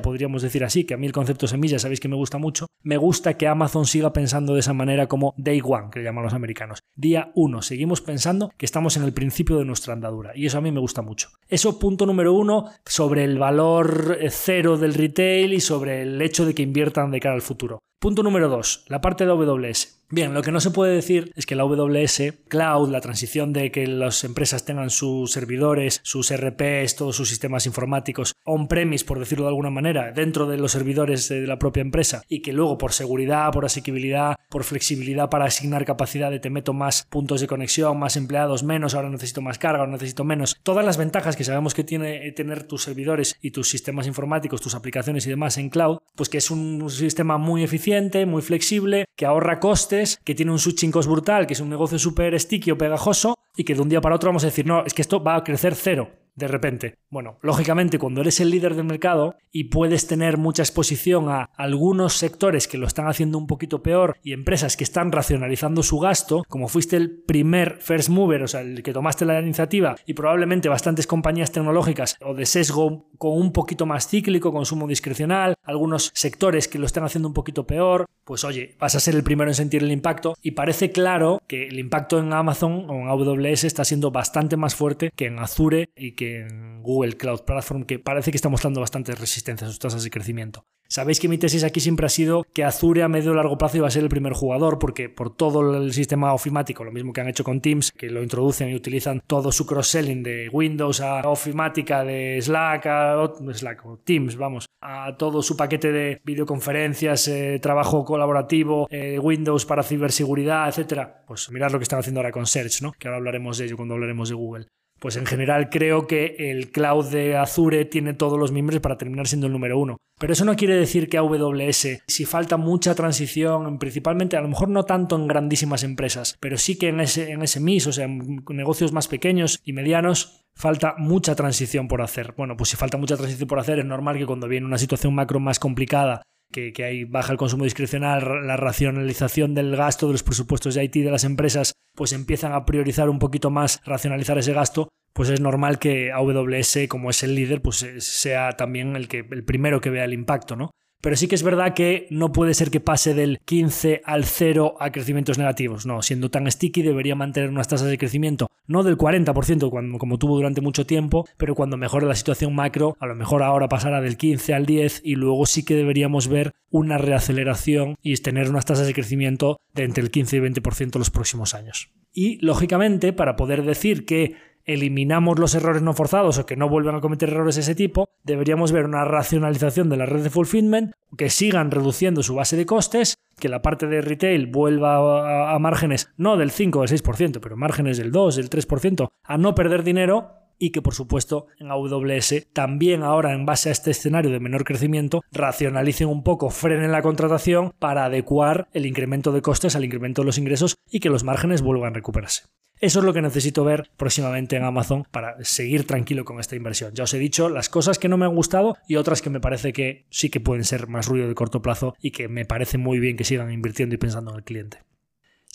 [0.00, 2.96] podríamos decir así, que a mí el concepto semilla sabéis que me gusta mucho, me
[2.96, 6.34] gusta que Amazon siga pensando de esa manera como day one, que le llaman los
[6.34, 6.78] americanos.
[6.94, 10.60] Día uno, seguimos pensando que estamos en el principio de nuestra andadura, y eso a
[10.60, 11.30] mí me gusta mucho.
[11.48, 16.54] Eso, punto número uno, sobre el valor cero del retail y sobre el hecho de
[16.54, 17.80] que inviertan de cara al futuro.
[18.06, 19.96] Punto número dos, la parte de AWS.
[20.08, 23.72] Bien, lo que no se puede decir es que la AWS Cloud, la transición de
[23.72, 29.46] que las empresas tengan sus servidores, sus RPs, todos sus sistemas informáticos on-premise, por decirlo
[29.46, 32.92] de alguna manera, dentro de los servidores de la propia empresa y que luego por
[32.92, 37.98] seguridad, por asequibilidad, por flexibilidad para asignar capacidad de te meto más puntos de conexión,
[37.98, 40.56] más empleados, menos, ahora necesito más carga, ahora necesito menos.
[40.62, 44.76] Todas las ventajas que sabemos que tiene tener tus servidores y tus sistemas informáticos, tus
[44.76, 47.95] aplicaciones y demás en cloud, pues que es un sistema muy eficiente,
[48.26, 51.98] muy flexible, que ahorra costes que tiene un switching cost brutal, que es un negocio
[51.98, 54.84] súper sticky o pegajoso, y que de un día para otro vamos a decir, no,
[54.84, 56.94] es que esto va a crecer cero de repente.
[57.10, 62.14] Bueno, lógicamente cuando eres el líder del mercado y puedes tener mucha exposición a algunos
[62.14, 66.44] sectores que lo están haciendo un poquito peor y empresas que están racionalizando su gasto,
[66.48, 70.68] como fuiste el primer first mover, o sea, el que tomaste la iniciativa y probablemente
[70.68, 76.68] bastantes compañías tecnológicas o de sesgo con un poquito más cíclico, consumo discrecional, algunos sectores
[76.68, 79.54] que lo están haciendo un poquito peor, pues oye, vas a ser el primero en
[79.54, 83.84] sentir el impacto y parece claro que el impacto en Amazon o en AWS está
[83.84, 88.30] siendo bastante más fuerte que en Azure y que en Google Cloud Platform, que parece
[88.30, 90.64] que está mostrando bastante resistencia a sus tasas de crecimiento.
[90.88, 93.78] Sabéis que mi tesis aquí siempre ha sido que Azure a medio y largo plazo
[93.78, 97.20] iba a ser el primer jugador, porque por todo el sistema ofimático, lo mismo que
[97.20, 101.28] han hecho con Teams, que lo introducen y utilizan todo su cross-selling de Windows a
[101.28, 107.58] ofimática, de Slack a Slack o Teams, vamos, a todo su paquete de videoconferencias, eh,
[107.60, 111.24] trabajo colaborativo, eh, Windows para ciberseguridad, etcétera.
[111.26, 112.92] Pues mirad lo que están haciendo ahora con Search, ¿no?
[112.92, 114.68] Que ahora hablaremos de ello cuando hablaremos de Google.
[114.98, 119.26] Pues en general creo que el cloud de Azure tiene todos los miembros para terminar
[119.26, 119.98] siendo el número uno.
[120.18, 124.70] Pero eso no quiere decir que AWS, si falta mucha transición, principalmente a lo mejor
[124.70, 128.06] no tanto en grandísimas empresas, pero sí que en ese, en ese MIS, o sea,
[128.06, 132.32] en negocios más pequeños y medianos, falta mucha transición por hacer.
[132.36, 135.14] Bueno, pues si falta mucha transición por hacer, es normal que cuando viene una situación
[135.14, 136.22] macro más complicada
[136.52, 140.84] que, que hay baja el consumo discrecional, la racionalización del gasto de los presupuestos de
[140.84, 145.30] IT de las empresas, pues empiezan a priorizar un poquito más racionalizar ese gasto, pues
[145.30, 149.80] es normal que AWS, como es el líder, pues sea también el, que, el primero
[149.80, 150.70] que vea el impacto, ¿no?
[151.00, 154.76] Pero sí que es verdad que no puede ser que pase del 15 al 0
[154.80, 155.86] a crecimientos negativos.
[155.86, 160.18] No, siendo tan sticky debería mantener unas tasas de crecimiento, no del 40% cuando, como
[160.18, 164.00] tuvo durante mucho tiempo, pero cuando mejore la situación macro, a lo mejor ahora pasará
[164.00, 168.64] del 15 al 10 y luego sí que deberíamos ver una reaceleración y tener unas
[168.64, 171.90] tasas de crecimiento de entre el 15 y 20% los próximos años.
[172.12, 174.34] Y lógicamente, para poder decir que
[174.66, 178.08] eliminamos los errores no forzados o que no vuelvan a cometer errores de ese tipo,
[178.24, 182.66] deberíamos ver una racionalización de la red de fulfillment, que sigan reduciendo su base de
[182.66, 187.40] costes, que la parte de retail vuelva a, márgenes no del 5 o del 6%,
[187.40, 191.70] pero márgenes del 2, del 3%, a no perder dinero y que por supuesto en
[191.70, 196.92] AWS también ahora en base a este escenario de menor crecimiento racionalicen un poco, frenen
[196.92, 201.10] la contratación para adecuar el incremento de costes al incremento de los ingresos y que
[201.10, 202.44] los márgenes vuelvan a recuperarse.
[202.78, 206.92] Eso es lo que necesito ver próximamente en Amazon para seguir tranquilo con esta inversión.
[206.94, 209.40] Ya os he dicho las cosas que no me han gustado y otras que me
[209.40, 212.76] parece que sí que pueden ser más ruido de corto plazo y que me parece
[212.76, 214.85] muy bien que sigan invirtiendo y pensando en el cliente.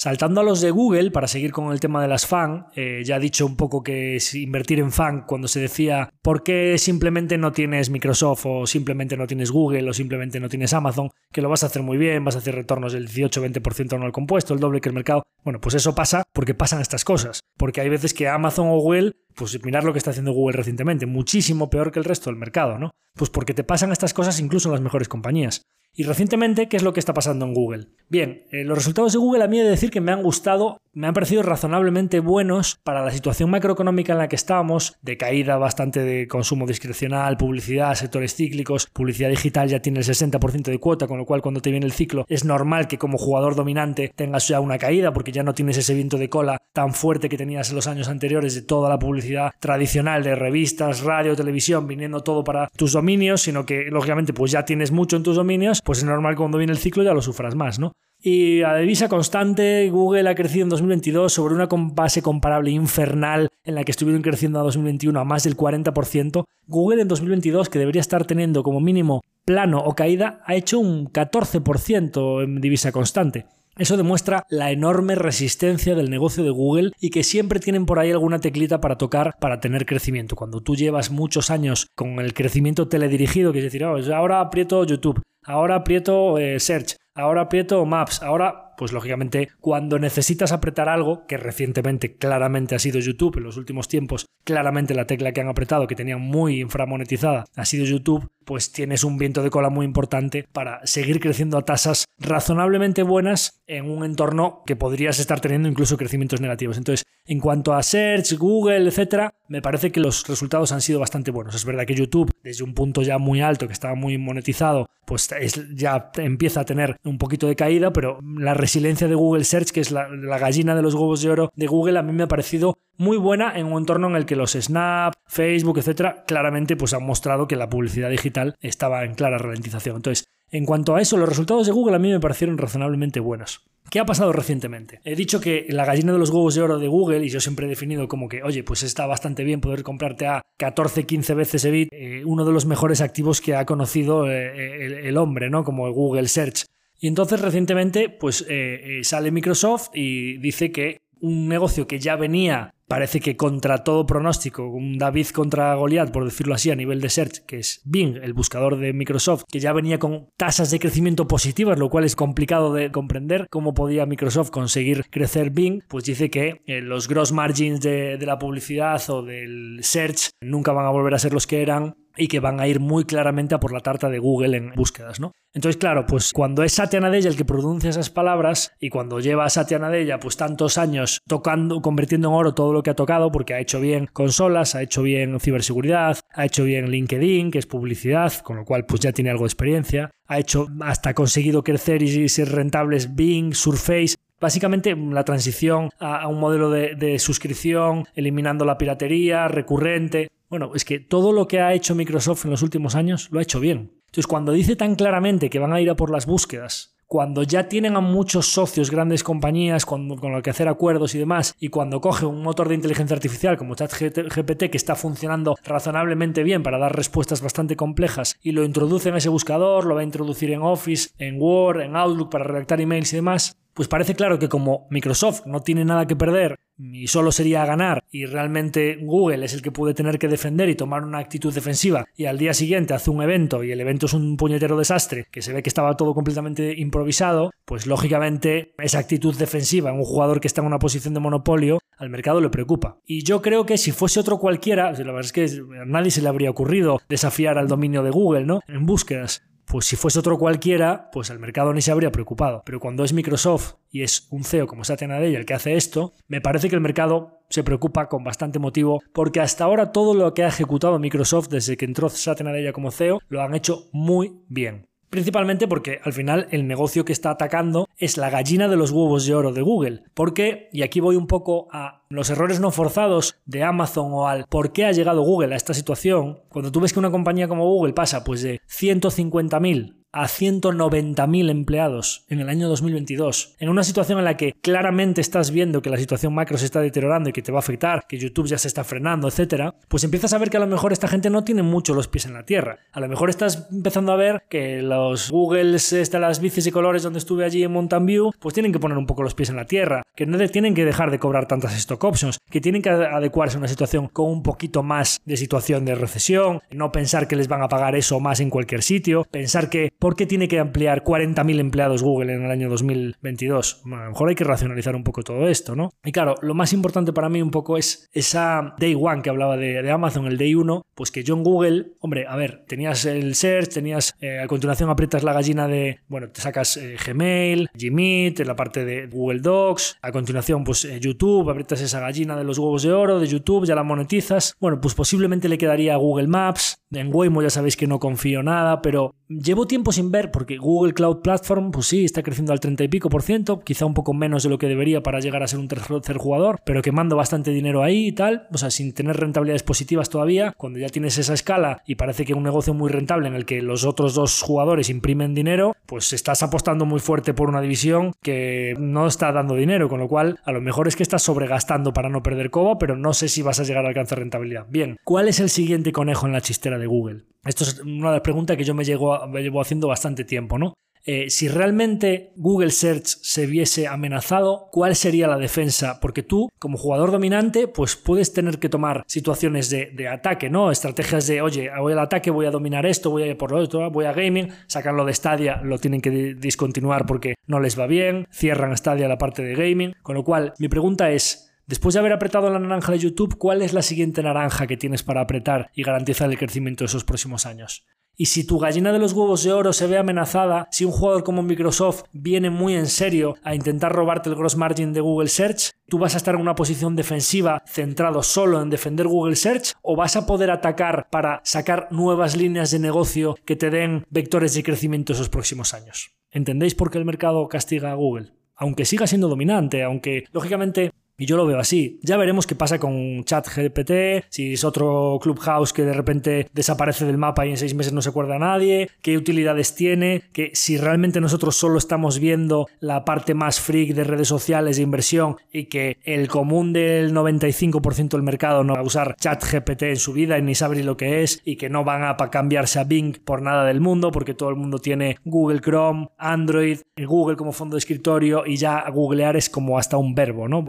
[0.03, 3.17] Saltando a los de Google, para seguir con el tema de las fan, eh, ya
[3.17, 7.37] he dicho un poco que es invertir en fan cuando se decía por qué simplemente
[7.37, 11.49] no tienes Microsoft o simplemente no tienes Google o simplemente no tienes Amazon, que lo
[11.49, 14.81] vas a hacer muy bien, vas a hacer retornos del 18-20% anual compuesto, el doble
[14.81, 15.21] que el mercado.
[15.43, 19.17] Bueno, pues eso pasa porque pasan estas cosas, porque hay veces que Amazon o Google
[19.35, 22.79] pues mirar lo que está haciendo Google recientemente, muchísimo peor que el resto del mercado,
[22.79, 22.89] ¿no?
[23.13, 25.61] Pues porque te pasan estas cosas incluso en las mejores compañías.
[25.93, 27.87] Y recientemente, ¿qué es lo que está pasando en Google?
[28.07, 30.77] Bien, eh, los resultados de Google a mí he de decir que me han gustado,
[30.93, 35.57] me han parecido razonablemente buenos para la situación macroeconómica en la que estamos, de caída
[35.57, 41.07] bastante de consumo discrecional, publicidad, sectores cíclicos, publicidad digital ya tiene el 60% de cuota,
[41.07, 44.47] con lo cual cuando te viene el ciclo es normal que como jugador dominante tengas
[44.47, 47.69] ya una caída porque ya no tienes ese viento de cola tan fuerte que tenías
[47.69, 52.43] en los años anteriores de toda la publicidad tradicional de revistas, radio, televisión, viniendo todo
[52.43, 56.03] para tus dominios, sino que lógicamente pues ya tienes mucho en tus dominios pues es
[56.03, 57.93] normal cuando viene el ciclo ya lo sufras más, ¿no?
[58.23, 63.73] Y a divisa constante, Google ha crecido en 2022 sobre una base comparable infernal en
[63.73, 66.45] la que estuvieron creciendo a 2021 a más del 40%.
[66.67, 71.07] Google en 2022, que debería estar teniendo como mínimo plano o caída, ha hecho un
[71.07, 73.47] 14% en divisa constante.
[73.77, 78.11] Eso demuestra la enorme resistencia del negocio de Google y que siempre tienen por ahí
[78.11, 80.35] alguna teclita para tocar para tener crecimiento.
[80.35, 84.83] Cuando tú llevas muchos años con el crecimiento teledirigido, que es decir, oh, ahora aprieto
[84.83, 91.27] YouTube, ahora aprieto eh, Search, ahora aprieto Maps, ahora pues lógicamente cuando necesitas apretar algo,
[91.27, 95.49] que recientemente claramente ha sido YouTube, en los últimos tiempos claramente la tecla que han
[95.49, 99.85] apretado, que tenían muy inframonetizada, ha sido YouTube, pues tienes un viento de cola muy
[99.85, 105.69] importante para seguir creciendo a tasas razonablemente buenas en un entorno que podrías estar teniendo
[105.69, 106.77] incluso crecimientos negativos.
[106.77, 111.29] Entonces, en cuanto a Search, Google, etcétera, me parece que los resultados han sido bastante
[111.29, 111.53] buenos.
[111.53, 115.29] Es verdad que YouTube, desde un punto ya muy alto, que estaba muy monetizado, pues
[115.75, 119.81] ya empieza a tener un poquito de caída, pero la resiliencia de Google Search, que
[119.81, 120.07] es la,
[120.39, 123.59] gallina de los huevos de oro de Google, a mí me ha parecido muy buena
[123.59, 127.57] en un entorno en el que los Snap, Facebook, etcétera, claramente pues han mostrado que
[127.57, 129.97] la publicidad digital estaba en clara ralentización.
[129.97, 133.61] Entonces, en cuanto a eso, los resultados de Google a mí me parecieron razonablemente buenos.
[133.89, 135.01] ¿Qué ha pasado recientemente?
[135.03, 137.65] He dicho que la gallina de los huevos de oro de Google, y yo siempre
[137.65, 141.65] he definido como que, oye, pues está bastante bien poder comprarte a 14, 15 veces
[141.65, 145.65] EBIT, eh, uno de los mejores activos que ha conocido eh, el, hombre, ¿no?
[145.65, 146.67] Como Google Search.
[147.01, 152.73] Y entonces recientemente, pues eh, sale Microsoft y dice que un negocio que ya venía
[152.87, 157.09] parece que contra todo pronóstico, un David contra Goliath, por decirlo así, a nivel de
[157.09, 161.25] search, que es Bing, el buscador de Microsoft, que ya venía con tasas de crecimiento
[161.25, 166.29] positivas, lo cual es complicado de comprender cómo podía Microsoft conseguir crecer Bing, pues dice
[166.29, 170.89] que eh, los gross margins de, de la publicidad o del search nunca van a
[170.89, 173.71] volver a ser los que eran y que van a ir muy claramente a por
[173.71, 175.31] la tarta de Google en búsquedas, ¿no?
[175.53, 179.43] Entonces, claro, pues cuando es Satya Nadella el que pronuncia esas palabras y cuando lleva
[179.43, 183.31] a Satya Nadella pues tantos años tocando, convirtiendo en oro todo lo que ha tocado,
[183.33, 187.65] porque ha hecho bien consolas, ha hecho bien ciberseguridad, ha hecho bien LinkedIn, que es
[187.65, 192.01] publicidad, con lo cual pues ya tiene algo de experiencia, ha hecho hasta conseguido crecer
[192.01, 198.65] y ser rentables Bing, Surface, Básicamente la transición a, un modelo de, de suscripción, eliminando
[198.65, 200.31] la piratería, recurrente.
[200.51, 203.41] Bueno, es que todo lo que ha hecho Microsoft en los últimos años lo ha
[203.41, 203.93] hecho bien.
[204.07, 207.69] Entonces, cuando dice tan claramente que van a ir a por las búsquedas, cuando ya
[207.69, 212.01] tienen a muchos socios, grandes compañías con, los que hacer acuerdos y demás, y cuando
[212.01, 216.93] coge un motor de inteligencia artificial como ChatGPT que está funcionando razonablemente bien para dar
[216.93, 221.11] respuestas bastante complejas y lo introduce en ese buscador, lo va a introducir en Office,
[221.17, 225.45] en Word, en Outlook para redactar emails y demás, pues parece claro que como Microsoft
[225.45, 229.71] no tiene nada que perder y solo sería ganar y realmente Google es el que
[229.71, 233.21] puede tener que defender y tomar una actitud defensiva y al día siguiente hace un
[233.21, 236.73] evento y el evento es un puñetero desastre que se ve que estaba todo completamente
[236.77, 241.19] improvisado, pues lógicamente esa actitud defensiva en un jugador que está en una posición de
[241.19, 242.97] monopolio al mercado le preocupa.
[243.05, 245.45] Y yo creo que si fuese otro cualquiera, la verdad es que
[245.79, 248.61] a nadie se le habría ocurrido desafiar al dominio de Google, ¿no?
[248.67, 252.61] En búsquedas pues si fuese otro cualquiera, pues el mercado ni se habría preocupado.
[252.65, 256.13] Pero cuando es Microsoft y es un CEO como Satya Nadella el que hace esto,
[256.27, 260.33] me parece que el mercado se preocupa con bastante motivo porque hasta ahora todo lo
[260.33, 264.41] que ha ejecutado Microsoft desde que entró Satya Nadella como CEO lo han hecho muy
[264.49, 264.90] bien.
[265.11, 269.25] Principalmente porque al final el negocio que está atacando es la gallina de los huevos
[269.25, 270.03] de oro de Google.
[270.13, 274.45] Porque, y aquí voy un poco a los errores no forzados de Amazon o al
[274.47, 277.65] por qué ha llegado Google a esta situación, cuando tú ves que una compañía como
[277.65, 284.19] Google pasa pues de 150.000 a 190.000 empleados en el año 2022, en una situación
[284.19, 287.41] en la que claramente estás viendo que la situación macro se está deteriorando y que
[287.41, 290.49] te va a afectar, que YouTube ya se está frenando, etcétera, pues empiezas a ver
[290.49, 292.79] que a lo mejor esta gente no tiene mucho los pies en la tierra.
[292.91, 297.19] A lo mejor estás empezando a ver que los Googles, las bicis y colores donde
[297.19, 299.65] estuve allí en Mountain View, pues tienen que poner un poco los pies en la
[299.65, 303.57] tierra, que no tienen que dejar de cobrar tantas stock options, que tienen que adecuarse
[303.57, 307.47] a una situación con un poquito más de situación de recesión, no pensar que les
[307.47, 311.03] van a pagar eso más en cualquier sitio, pensar que ¿Por qué tiene que ampliar
[311.03, 313.83] 40.000 empleados Google en el año 2022?
[313.85, 315.91] a lo mejor hay que racionalizar un poco todo esto, ¿no?
[316.03, 319.57] Y claro, lo más importante para mí un poco es esa Day One que hablaba
[319.57, 323.35] de, Amazon, el Day 1, pues que yo en Google, hombre, a ver, tenías el
[323.35, 328.39] search, tenías, eh, a continuación aprietas la gallina de, bueno, te sacas eh, Gmail, Gmeet,
[328.39, 332.57] la parte de Google Docs, a continuación pues eh, YouTube, aprietas esa gallina de los
[332.57, 336.27] huevos de oro de YouTube, ya la monetizas, bueno, pues posiblemente le quedaría a Google
[336.27, 340.57] Maps, en Waymo ya sabéis que no confío nada, pero llevo tiempo sin ver, porque
[340.57, 343.93] Google Cloud Platform, pues sí, está creciendo al 30 y pico por ciento, quizá un
[343.93, 347.15] poco menos de lo que debería para llegar a ser un tercer jugador, pero quemando
[347.15, 351.17] bastante dinero ahí y tal, o sea, sin tener rentabilidades positivas todavía, cuando ya tienes
[351.17, 354.41] esa escala y parece que un negocio muy rentable en el que los otros dos
[354.41, 359.55] jugadores imprimen dinero, pues estás apostando muy fuerte por una división que no está dando
[359.55, 362.77] dinero, con lo cual a lo mejor es que estás sobregastando para no perder cobo,
[362.77, 364.65] pero no sé si vas a llegar a alcanzar rentabilidad.
[364.69, 367.23] Bien, ¿cuál es el siguiente conejo en la chistera de Google?
[367.45, 370.73] Esto es una de las preguntas que yo me, llevo, haciendo bastante tiempo, ¿no?
[371.03, 375.99] Eh, si realmente Google Search se viese amenazado, ¿cuál sería la defensa?
[375.99, 380.69] Porque tú, como jugador dominante, pues puedes tener que tomar situaciones de, ataque, ¿no?
[380.69, 383.57] Estrategias de, oye, voy al ataque, voy a dominar esto, voy a ir por lo
[383.57, 387.87] otro, voy a gaming, sacarlo de Stadia, lo tienen que discontinuar porque no les va
[387.87, 392.01] bien, cierran Stadia la parte de gaming, con lo cual mi pregunta es, Después de
[392.01, 395.71] haber apretado la naranja de YouTube, ¿cuál es la siguiente naranja que tienes para apretar
[395.73, 397.85] y garantizar el crecimiento de esos próximos años?
[398.17, 401.23] Y si tu gallina de los huevos de oro se ve amenazada, si un jugador
[401.23, 405.71] como Microsoft viene muy en serio a intentar robarte el gross margin de Google Search,
[405.87, 409.95] ¿tú vas a estar en una posición defensiva centrado solo en defender Google Search o
[409.95, 414.63] vas a poder atacar para sacar nuevas líneas de negocio que te den vectores de
[414.63, 416.11] crecimiento esos próximos años?
[416.31, 418.33] ¿Entendéis por qué el mercado castiga a Google?
[418.57, 420.91] Aunque siga siendo dominante, aunque lógicamente
[421.21, 421.99] y yo lo veo así.
[422.01, 427.19] Ya veremos qué pasa con ChatGPT, si es otro Clubhouse que de repente desaparece del
[427.19, 430.77] mapa y en seis meses no se acuerda a nadie, qué utilidades tiene, que si
[430.77, 435.65] realmente nosotros solo estamos viendo la parte más freak de redes sociales de inversión y
[435.65, 440.39] que el común del 95% del mercado no va a usar ChatGPT en su vida
[440.39, 443.43] y ni sabe lo que es y que no van a cambiarse a Bing por
[443.43, 447.79] nada del mundo porque todo el mundo tiene Google Chrome, Android, Google como fondo de
[447.79, 450.63] escritorio y ya googlear es como hasta un verbo, ¿no?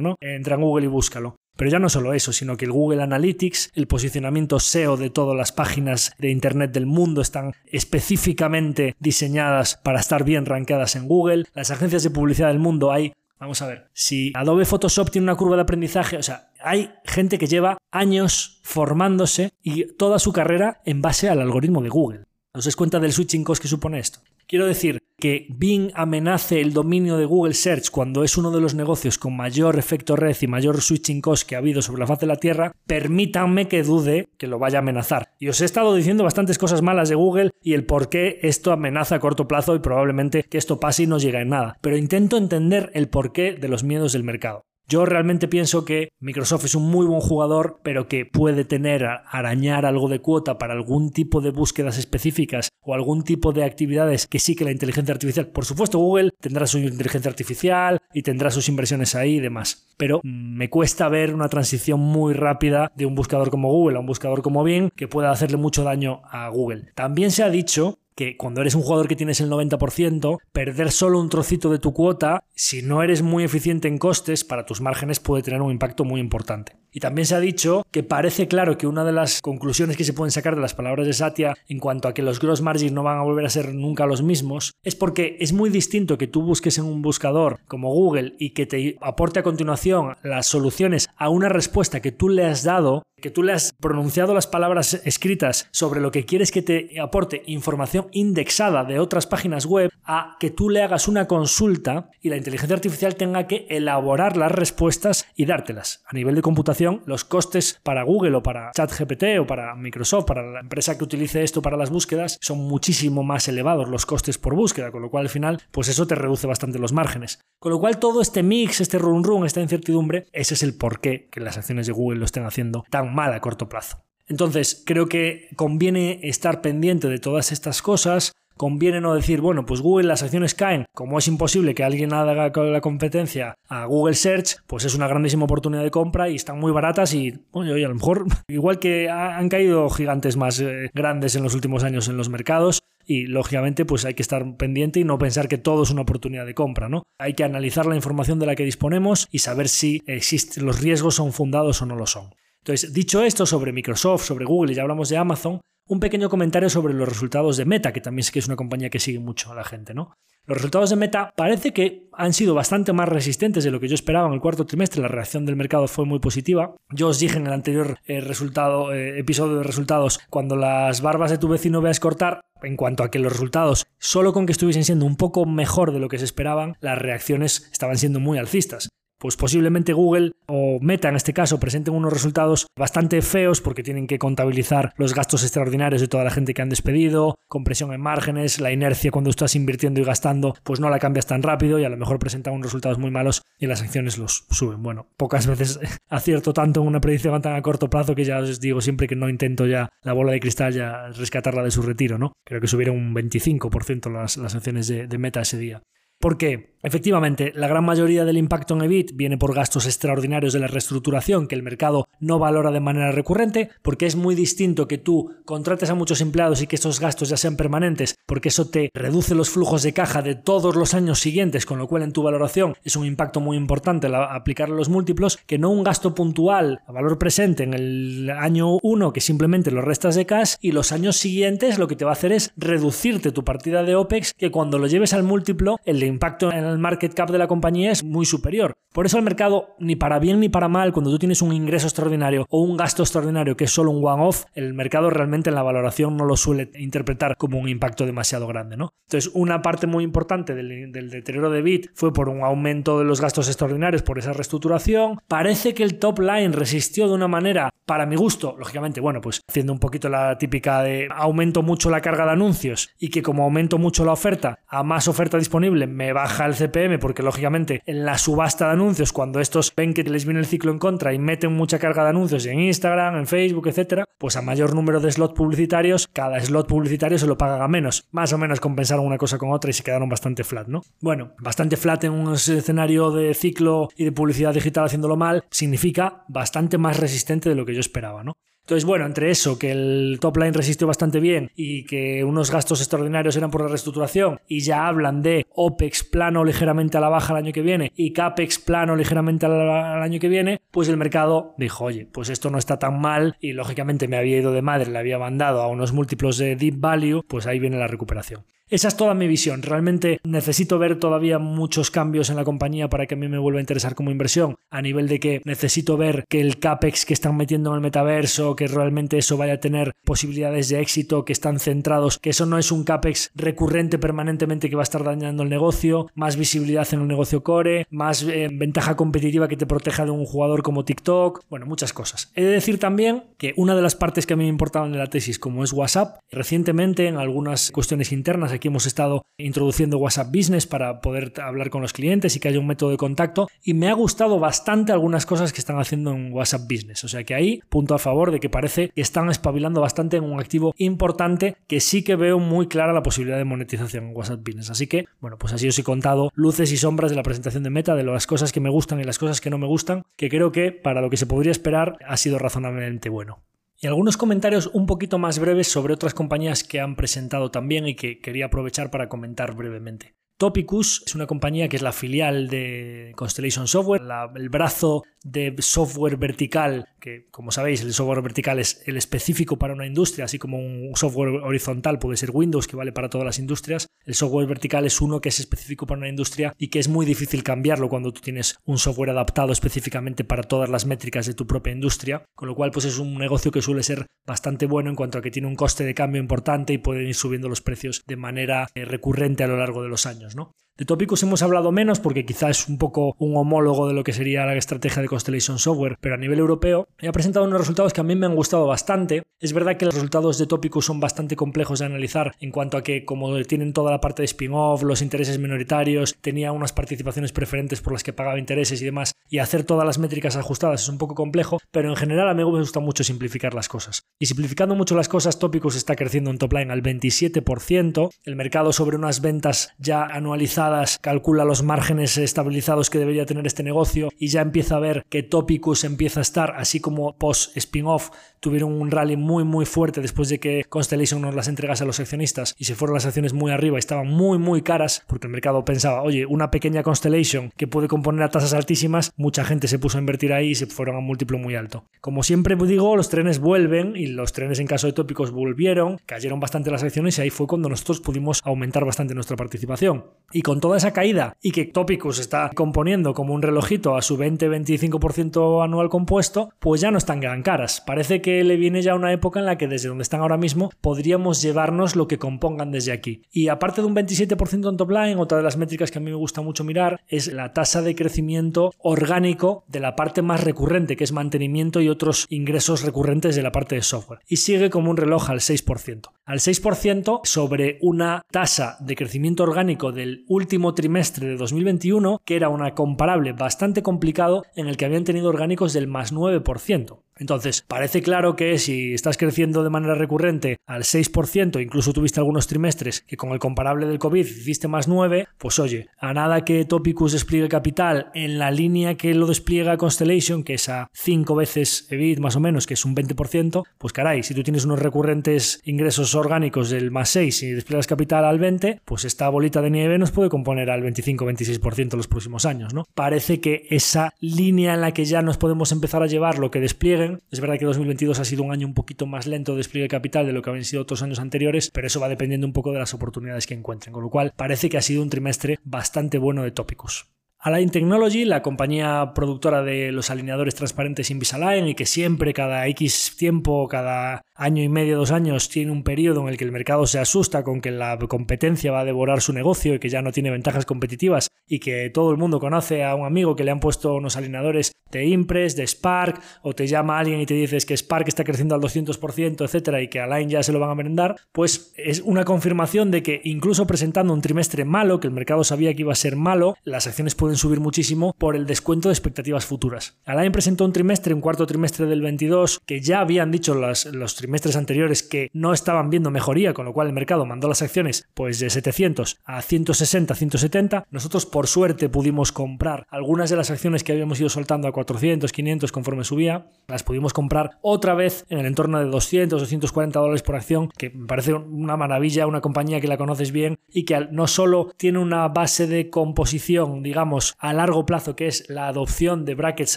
[0.00, 0.16] ¿No?
[0.20, 1.36] Entra en Google y búscalo.
[1.56, 5.36] Pero ya no solo eso, sino que el Google Analytics, el posicionamiento SEO de todas
[5.36, 11.44] las páginas de Internet del mundo están específicamente diseñadas para estar bien rankeadas en Google.
[11.54, 13.12] Las agencias de publicidad del mundo hay...
[13.38, 17.36] Vamos a ver, si Adobe Photoshop tiene una curva de aprendizaje, o sea, hay gente
[17.36, 22.24] que lleva años formándose y toda su carrera en base al algoritmo de Google.
[22.54, 24.20] ¿Os dais cuenta del switching cost que supone esto?
[24.46, 28.74] Quiero decir, que Bing amenace el dominio de Google Search cuando es uno de los
[28.74, 32.20] negocios con mayor efecto red y mayor switching cost que ha habido sobre la faz
[32.20, 35.32] de la Tierra, permítanme que dude que lo vaya a amenazar.
[35.38, 38.72] Y os he estado diciendo bastantes cosas malas de Google y el por qué esto
[38.72, 41.78] amenaza a corto plazo y probablemente que esto pase y no llegue en nada.
[41.80, 44.66] Pero intento entender el porqué de los miedos del mercado.
[44.86, 49.86] Yo realmente pienso que Microsoft es un muy buen jugador, pero que puede tener, arañar
[49.86, 54.38] algo de cuota para algún tipo de búsquedas específicas o algún tipo de actividades que
[54.38, 55.48] sí que la inteligencia artificial.
[55.48, 59.94] Por supuesto, Google tendrá su inteligencia artificial y tendrá sus inversiones ahí y demás.
[59.96, 64.06] Pero me cuesta ver una transición muy rápida de un buscador como Google a un
[64.06, 66.90] buscador como Bing que pueda hacerle mucho daño a Google.
[66.94, 71.20] También se ha dicho que cuando eres un jugador que tienes el 90%, perder solo
[71.20, 75.20] un trocito de tu cuota, si no eres muy eficiente en costes, para tus márgenes
[75.20, 76.76] puede tener un impacto muy importante.
[76.96, 80.12] Y también se ha dicho que parece claro que una de las conclusiones que se
[80.12, 83.02] pueden sacar de las palabras de Satya en cuanto a que los gross margins no
[83.02, 86.42] van a volver a ser nunca los mismos es porque es muy distinto que tú
[86.42, 91.30] busques en un buscador como Google y que te aporte a continuación las soluciones a
[91.30, 95.66] una respuesta que tú le has dado que tú le has pronunciado las palabras escritas
[95.70, 100.50] sobre lo que quieres que te aporte información indexada de otras páginas web a que
[100.50, 105.46] tú le hagas una consulta y la inteligencia artificial tenga que elaborar las respuestas y
[105.46, 106.04] dártelas.
[106.06, 110.42] A nivel de computación, los costes para Google o para ChatGPT o para Microsoft, para
[110.42, 114.54] la empresa que utilice esto para las búsquedas, son muchísimo más elevados los costes por
[114.54, 117.40] búsqueda, con lo cual al final, pues eso te reduce bastante los márgenes.
[117.58, 121.30] Con lo cual todo este mix, este run run, esta incertidumbre, ese es el porqué
[121.30, 124.04] que las acciones de Google lo estén haciendo tan mal a corto plazo.
[124.26, 128.32] Entonces, creo que conviene estar pendiente de todas estas cosas.
[128.56, 132.52] Conviene no decir, bueno, pues Google las acciones caen, como es imposible que alguien haga
[132.54, 136.70] la competencia a Google Search, pues es una grandísima oportunidad de compra y están muy
[136.70, 141.42] baratas y, bueno, a lo mejor, igual que han caído gigantes más eh, grandes en
[141.42, 145.18] los últimos años en los mercados, y lógicamente pues hay que estar pendiente y no
[145.18, 147.02] pensar que todo es una oportunidad de compra, ¿no?
[147.18, 151.16] Hay que analizar la información de la que disponemos y saber si existen los riesgos
[151.16, 152.34] son fundados o no lo son.
[152.64, 156.70] Entonces, dicho esto sobre Microsoft, sobre Google y ya hablamos de Amazon, un pequeño comentario
[156.70, 159.52] sobre los resultados de Meta, que también sé que es una compañía que sigue mucho
[159.52, 160.14] a la gente, ¿no?
[160.46, 163.94] Los resultados de Meta parece que han sido bastante más resistentes de lo que yo
[163.94, 165.02] esperaba en el cuarto trimestre.
[165.02, 166.74] La reacción del mercado fue muy positiva.
[166.88, 171.38] Yo os dije en el anterior eh, eh, episodio de resultados, cuando las barbas de
[171.38, 175.04] tu vecino veas cortar, en cuanto a que los resultados, solo con que estuviesen siendo
[175.04, 178.88] un poco mejor de lo que se esperaban, las reacciones estaban siendo muy alcistas
[179.24, 184.06] pues posiblemente Google o Meta en este caso presenten unos resultados bastante feos porque tienen
[184.06, 188.60] que contabilizar los gastos extraordinarios de toda la gente que han despedido, compresión en márgenes,
[188.60, 191.88] la inercia cuando estás invirtiendo y gastando, pues no la cambias tan rápido y a
[191.88, 194.82] lo mejor presentan unos resultados muy malos y las acciones los suben.
[194.82, 198.60] Bueno, pocas veces acierto tanto en una predicción tan a corto plazo que ya os
[198.60, 202.18] digo siempre que no intento ya la bola de cristal ya rescatarla de su retiro,
[202.18, 202.34] ¿no?
[202.44, 205.82] Creo que subieron un 25% las, las acciones de, de Meta ese día.
[206.24, 210.68] Porque, efectivamente, la gran mayoría del impacto en EBIT viene por gastos extraordinarios de la
[210.68, 215.32] reestructuración que el mercado no valora de manera recurrente, porque es muy distinto que tú
[215.44, 219.34] contrates a muchos empleados y que estos gastos ya sean permanentes, porque eso te reduce
[219.34, 222.72] los flujos de caja de todos los años siguientes, con lo cual en tu valoración
[222.84, 227.18] es un impacto muy importante aplicarle los múltiplos, que no un gasto puntual a valor
[227.18, 231.78] presente en el año 1 que simplemente lo restas de cash y los años siguientes
[231.78, 234.86] lo que te va a hacer es reducirte tu partida de OPEX que cuando lo
[234.86, 238.74] lleves al múltiplo el impacto en el market cap de la compañía es muy superior.
[238.94, 241.88] Por eso el mercado, ni para bien ni para mal, cuando tú tienes un ingreso
[241.88, 245.64] extraordinario o un gasto extraordinario que es solo un one-off, el mercado realmente en la
[245.64, 248.76] valoración no lo suele interpretar como un impacto demasiado grande.
[248.76, 248.92] ¿no?
[249.08, 253.04] Entonces, una parte muy importante del, del deterioro de BIT fue por un aumento de
[253.04, 255.18] los gastos extraordinarios, por esa reestructuración.
[255.26, 259.40] Parece que el top line resistió de una manera, para mi gusto, lógicamente, bueno, pues
[259.48, 263.42] haciendo un poquito la típica de aumento mucho la carga de anuncios y que como
[263.42, 268.04] aumento mucho la oferta, a más oferta disponible, me baja el CPM porque lógicamente en
[268.04, 271.18] la subasta de anuncios, cuando estos ven que les viene el ciclo en contra y
[271.18, 275.10] meten mucha carga de anuncios en Instagram, en Facebook, etcétera, pues a mayor número de
[275.10, 278.06] slots publicitarios, cada slot publicitario se lo pagan a menos.
[278.10, 280.82] Más o menos compensaron una cosa con otra y se quedaron bastante flat, ¿no?
[281.00, 286.24] Bueno, bastante flat en un escenario de ciclo y de publicidad digital haciéndolo mal significa
[286.28, 288.34] bastante más resistente de lo que yo esperaba, ¿no?
[288.64, 292.80] Entonces, bueno, entre eso, que el top line resistió bastante bien y que unos gastos
[292.80, 297.34] extraordinarios eran por la reestructuración y ya hablan de OPEX plano ligeramente a la baja
[297.34, 301.54] el año que viene y CAPEX plano ligeramente al, año que viene, pues el mercado
[301.58, 304.90] dijo, oye, pues esto no está tan mal y lógicamente me había ido de madre,
[304.90, 308.46] le había mandado a unos múltiplos de deep value, pues ahí viene la recuperación.
[308.74, 309.62] Esa es toda mi visión.
[309.62, 313.58] Realmente necesito ver todavía muchos cambios en la compañía para que a mí me vuelva
[313.58, 317.36] a interesar como inversión, a nivel de que necesito ver que el CAPEX que están
[317.36, 321.60] metiendo en el metaverso, que realmente eso vaya a tener posibilidades de éxito, que están
[321.60, 325.50] centrados, que eso no es un CAPEX recurrente permanentemente que va a estar dañando el
[325.50, 330.10] negocio, más visibilidad en el negocio core, más eh, ventaja competitiva que te proteja de
[330.10, 332.32] un jugador como TikTok, bueno, muchas cosas.
[332.34, 334.98] He de decir también que una de las partes que a mí me importaban de
[334.98, 340.34] la tesis, como es WhatsApp, recientemente en algunas cuestiones internas aquí hemos estado introduciendo WhatsApp
[340.34, 343.74] Business para poder hablar con los clientes y que haya un método de contacto y
[343.74, 347.34] me ha gustado bastante algunas cosas que están haciendo en WhatsApp Business, o sea que
[347.34, 351.56] ahí punto a favor de que parece que están espabilando bastante en un activo importante
[351.66, 354.70] que sí que veo muy clara la posibilidad de monetización en WhatsApp Business.
[354.70, 357.70] Así que, bueno, pues así os he contado luces y sombras de la presentación de
[357.70, 360.28] Meta, de las cosas que me gustan y las cosas que no me gustan, que
[360.28, 363.42] creo que para lo que se podría esperar ha sido razonablemente bueno.
[363.84, 367.94] Y algunos comentarios un poquito más breves sobre otras compañías que han presentado también y
[367.94, 370.14] que quería aprovechar para comentar brevemente.
[370.38, 374.00] Topicus es una compañía que es la filial de Constellation Software,
[374.36, 379.74] el brazo de software vertical, que como sabéis el software vertical es el específico para
[379.74, 383.38] una industria, así como un software horizontal puede ser Windows, que vale para todas las
[383.38, 386.88] industrias, el software vertical es uno que es específico para una industria y que es
[386.88, 391.34] muy difícil cambiarlo cuando tú tienes un software adaptado específicamente para todas las métricas de
[391.34, 394.90] tu propia industria, con lo cual pues es un negocio que suele ser bastante bueno
[394.90, 397.62] en cuanto a que tiene un coste de cambio importante y pueden ir subiendo los
[397.62, 400.52] precios de manera eh, recurrente a lo largo de los años, ¿no?
[400.76, 404.12] De tópicos hemos hablado menos porque quizá es un poco un homólogo de lo que
[404.12, 408.00] sería la estrategia de Constellation Software, pero a nivel europeo ha presentado unos resultados que
[408.00, 409.22] a mí me han gustado bastante.
[409.38, 412.82] Es verdad que los resultados de tópicos son bastante complejos de analizar en cuanto a
[412.82, 417.80] que como tienen toda la parte de spin-off, los intereses minoritarios, tenía unas participaciones preferentes
[417.80, 420.98] por las que pagaba intereses y demás, y hacer todas las métricas ajustadas es un
[420.98, 424.02] poco complejo, pero en general a mí me gusta mucho simplificar las cosas.
[424.18, 428.72] Y simplificando mucho las cosas, Tópicos está creciendo en top line al 27%, el mercado
[428.72, 430.63] sobre unas ventas ya anualizadas
[431.00, 435.22] calcula los márgenes estabilizados que debería tener este negocio y ya empieza a ver que
[435.22, 438.10] Topicus empieza a estar, así como post spin-off,
[438.40, 442.00] tuvieron un rally muy muy fuerte después de que Constellation nos las entregase a los
[442.00, 445.32] accionistas y se fueron las acciones muy arriba y estaban muy muy caras porque el
[445.32, 449.78] mercado pensaba, oye, una pequeña Constellation que puede componer a tasas altísimas, mucha gente se
[449.78, 451.84] puso a invertir ahí y se fueron a un múltiplo muy alto.
[452.00, 456.40] Como siempre digo, los trenes vuelven y los trenes en caso de Tópicos volvieron, cayeron
[456.40, 460.04] bastante las acciones y ahí fue cuando nosotros pudimos aumentar bastante nuestra participación.
[460.32, 464.16] Y con toda esa caída y que Topicus está componiendo como un relojito a su
[464.16, 467.82] 20-25% anual compuesto, pues ya no están gran caras.
[467.86, 470.70] Parece que le viene ya una época en la que desde donde están ahora mismo
[470.80, 473.22] podríamos llevarnos lo que compongan desde aquí.
[473.32, 476.10] Y aparte de un 27% en top line, otra de las métricas que a mí
[476.10, 480.96] me gusta mucho mirar es la tasa de crecimiento orgánico de la parte más recurrente,
[480.96, 484.20] que es mantenimiento y otros ingresos recurrentes de la parte de software.
[484.26, 486.10] Y sigue como un reloj al 6%.
[486.26, 492.48] Al 6% sobre una tasa de crecimiento orgánico del último trimestre de 2021, que era
[492.48, 497.02] una comparable bastante complicado en el que habían tenido orgánicos del más 9%.
[497.16, 502.46] Entonces, parece claro que si estás creciendo de manera recurrente al 6%, incluso tuviste algunos
[502.46, 506.64] trimestres que con el comparable del COVID hiciste más 9, pues oye, a nada que
[506.64, 511.86] Topicus despliegue capital en la línea que lo despliega Constellation, que es a 5 veces
[511.90, 515.60] EBIT más o menos, que es un 20%, pues caray, si tú tienes unos recurrentes
[515.64, 519.98] ingresos orgánicos del más 6 y despliegas capital al 20, pues esta bolita de nieve
[519.98, 522.84] nos puede componer al 25-26% los próximos años, ¿no?
[522.94, 526.60] Parece que esa línea en la que ya nos podemos empezar a llevar lo que
[526.60, 529.84] despliegue es verdad que 2022 ha sido un año un poquito más lento de despliegue
[529.84, 532.52] de capital de lo que habían sido otros años anteriores, pero eso va dependiendo un
[532.52, 535.58] poco de las oportunidades que encuentren, con lo cual parece que ha sido un trimestre
[535.64, 537.14] bastante bueno de tópicos.
[537.44, 543.16] Align Technology, la compañía productora de los alineadores transparentes Invisalign y que siempre cada X
[543.18, 546.86] tiempo, cada año y medio, dos años, tiene un periodo en el que el mercado
[546.86, 550.12] se asusta con que la competencia va a devorar su negocio y que ya no
[550.12, 553.60] tiene ventajas competitivas y que todo el mundo conoce a un amigo que le han
[553.60, 557.76] puesto unos alineadores de Impress, de Spark, o te llama alguien y te dices que
[557.76, 561.16] Spark está creciendo al 200%, etcétera, y que Align ya se lo van a merendar,
[561.32, 565.74] pues es una confirmación de que incluso presentando un trimestre malo, que el mercado sabía
[565.74, 569.44] que iba a ser malo, las acciones pueden subir muchísimo por el descuento de expectativas
[569.44, 569.98] futuras.
[570.04, 574.14] Alain presentó un trimestre, un cuarto trimestre del 22, que ya habían dicho los, los
[574.24, 578.08] trimestres anteriores que no estaban viendo mejoría, con lo cual el mercado mandó las acciones
[578.14, 580.86] pues de 700 a 160, 170.
[580.90, 585.30] Nosotros por suerte pudimos comprar algunas de las acciones que habíamos ido soltando a 400,
[585.30, 590.22] 500 conforme subía, las pudimos comprar otra vez en el entorno de 200, 240 dólares
[590.22, 594.08] por acción, que me parece una maravilla, una compañía que la conoces bien y que
[594.10, 599.26] no solo tiene una base de composición, digamos, a largo plazo, que es la adopción
[599.26, 599.76] de brackets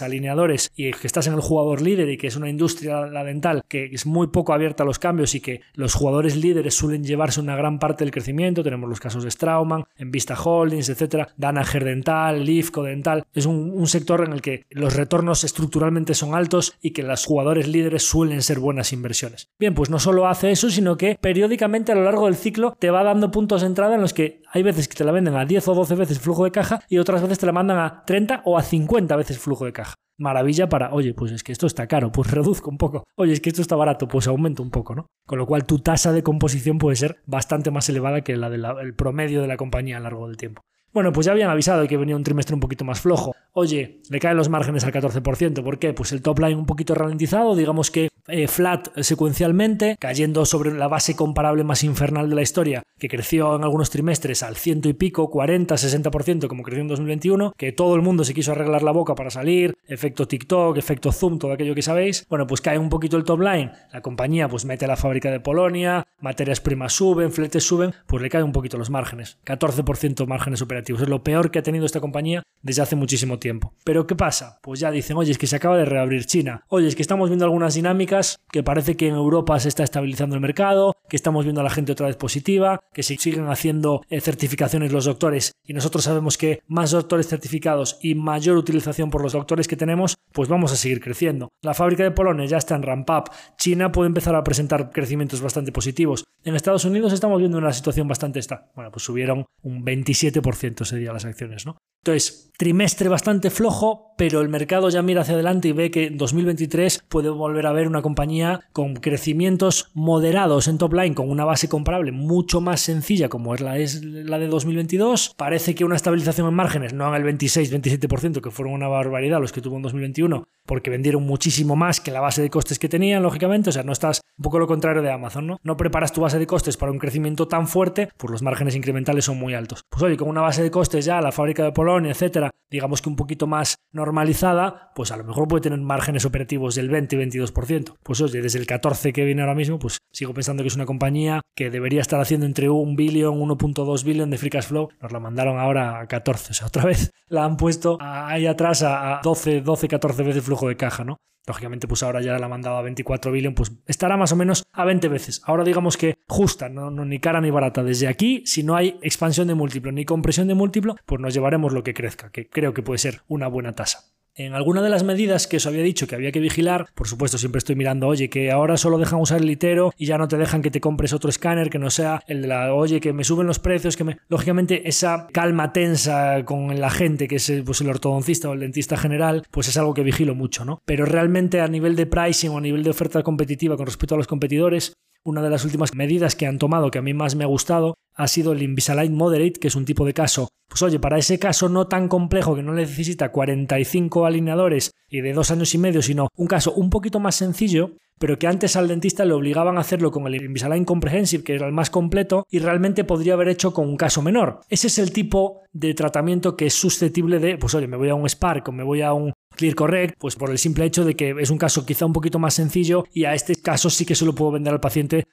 [0.00, 3.62] alineadores y que estás en el jugador líder y que es una industria la dental
[3.68, 7.40] que es muy poco abierta a los cambios y que los jugadores líderes suelen llevarse
[7.40, 8.62] una gran parte del crecimiento.
[8.62, 13.24] Tenemos los casos de Strauman, en Vista Holdings, etcétera, Danaher Dental, Lifco Dental.
[13.34, 17.26] Es un, un sector en el que los retornos estructuralmente son altos y que los
[17.26, 19.48] jugadores líderes suelen ser buenas inversiones.
[19.58, 22.92] Bien, pues no solo hace eso, sino que periódicamente a lo largo del ciclo te
[22.92, 25.46] va dando puntos de entrada en los que hay veces que te la venden a
[25.46, 28.42] 10 o 12 veces flujo de caja y otras veces te la mandan a 30
[28.44, 29.94] o a 50 veces flujo de caja.
[30.18, 33.04] Maravilla para, oye, pues es que esto está caro, pues reduzco un poco.
[33.16, 35.06] Oye, es que esto está barato, pues aumento un poco, ¿no?
[35.26, 38.94] Con lo cual tu tasa de composición puede ser bastante más elevada que la del
[38.94, 40.62] promedio de la compañía a lo largo del tiempo.
[40.92, 43.34] Bueno, pues ya habían avisado que venía un trimestre un poquito más flojo.
[43.52, 45.62] Oye, le caen los márgenes al 14%.
[45.62, 45.92] ¿Por qué?
[45.92, 50.86] Pues el top line un poquito ralentizado, digamos que eh, flat secuencialmente, cayendo sobre la
[50.86, 54.92] base comparable más infernal de la historia, que creció en algunos trimestres al ciento y
[54.92, 58.92] pico, 40, 60% como creció en 2021, que todo el mundo se quiso arreglar la
[58.92, 62.26] boca para salir, efecto TikTok, efecto Zoom, todo aquello que sabéis.
[62.28, 65.30] Bueno, pues cae un poquito el top line, la compañía pues mete a la fábrica
[65.30, 70.26] de Polonia, materias primas suben, fletes suben, pues le caen un poquito los márgenes, 14%
[70.26, 73.37] márgenes operativos, es lo peor que ha tenido esta compañía desde hace muchísimo tiempo.
[73.84, 74.58] Pero ¿qué pasa?
[74.62, 77.30] Pues ya dicen, oye, es que se acaba de reabrir China, oye, es que estamos
[77.30, 81.44] viendo algunas dinámicas que parece que en Europa se está estabilizando el mercado, que estamos
[81.44, 85.52] viendo a la gente otra vez positiva, que se siguen haciendo eh, certificaciones los doctores
[85.64, 90.16] y nosotros sabemos que más doctores certificados y mayor utilización por los doctores que tenemos,
[90.32, 91.48] pues vamos a seguir creciendo.
[91.62, 95.40] La fábrica de Polonia ya está en ramp up, China puede empezar a presentar crecimientos
[95.40, 96.24] bastante positivos.
[96.44, 98.70] En Estados Unidos estamos viendo una situación bastante esta.
[98.74, 101.78] Bueno, pues subieron un 27% ese día las acciones, ¿no?
[102.02, 106.18] Entonces, trimestre bastante flojo, pero el mercado ya mira hacia adelante y ve que en
[106.18, 111.44] 2023 puede volver a ver una compañía con crecimientos moderados en top line, con una
[111.44, 115.34] base comparable mucho más sencilla como es la, es la de 2022.
[115.36, 119.52] Parece que una estabilización en márgenes, no en el 26-27%, que fueron una barbaridad los
[119.52, 123.22] que tuvo en 2021, porque vendieron muchísimo más que la base de costes que tenían,
[123.22, 123.70] lógicamente.
[123.70, 125.58] O sea, no estás un poco lo contrario de Amazon, ¿no?
[125.62, 129.24] No preparas tu base de costes para un crecimiento tan fuerte, pues los márgenes incrementales
[129.24, 129.84] son muy altos.
[129.90, 133.08] Pues oye, con una base de costes ya, la fábrica de Polonia, etcétera, digamos que
[133.08, 137.96] un poquito más normalizada, pues a lo mejor puede tener márgenes operativos del 20-22%.
[138.02, 140.86] Pues oye, desde el 14 que viene ahora mismo, pues sigo pensando que es una
[140.86, 144.88] compañía que debería estar haciendo entre un billón, 1.2 billón de free cash flow.
[145.02, 148.82] Nos la mandaron ahora a 14, o sea, otra vez la han puesto ahí atrás
[148.82, 151.18] a 12, 12, 14 veces flujo de caja, ¿no?
[151.48, 154.64] Lógicamente, pues ahora ya la ha mandado a 24 billion, pues estará más o menos
[154.72, 155.40] a 20 veces.
[155.44, 157.82] Ahora digamos que justa, no, no, ni cara ni barata.
[157.82, 161.72] Desde aquí, si no hay expansión de múltiplo ni compresión de múltiplo, pues nos llevaremos
[161.72, 164.17] lo que crezca, que creo que puede ser una buena tasa.
[164.38, 167.38] En alguna de las medidas que os había dicho que había que vigilar, por supuesto
[167.38, 170.36] siempre estoy mirando, oye, que ahora solo dejan usar el litero y ya no te
[170.36, 173.24] dejan que te compres otro escáner que no sea el de la, oye, que me
[173.24, 174.18] suben los precios, que me...
[174.28, 178.96] Lógicamente esa calma tensa con la gente, que es pues, el ortodoncista o el dentista
[178.96, 180.82] general, pues es algo que vigilo mucho, ¿no?
[180.84, 184.18] Pero realmente a nivel de pricing o a nivel de oferta competitiva con respecto a
[184.18, 184.92] los competidores,
[185.24, 187.96] una de las últimas medidas que han tomado que a mí más me ha gustado
[188.18, 190.48] ha sido el Invisalign Moderate, que es un tipo de caso.
[190.68, 195.32] Pues oye, para ese caso no tan complejo que no necesita 45 alineadores y de
[195.32, 198.88] dos años y medio, sino un caso un poquito más sencillo, pero que antes al
[198.88, 202.58] dentista le obligaban a hacerlo con el Invisalign Comprehensive, que era el más completo, y
[202.58, 204.60] realmente podría haber hecho con un caso menor.
[204.68, 208.14] Ese es el tipo de tratamiento que es susceptible de, pues oye, me voy a
[208.14, 211.16] un Spark o me voy a un Clear Correct, pues por el simple hecho de
[211.16, 214.14] que es un caso quizá un poquito más sencillo y a este caso sí que
[214.14, 215.24] se lo puedo vender al paciente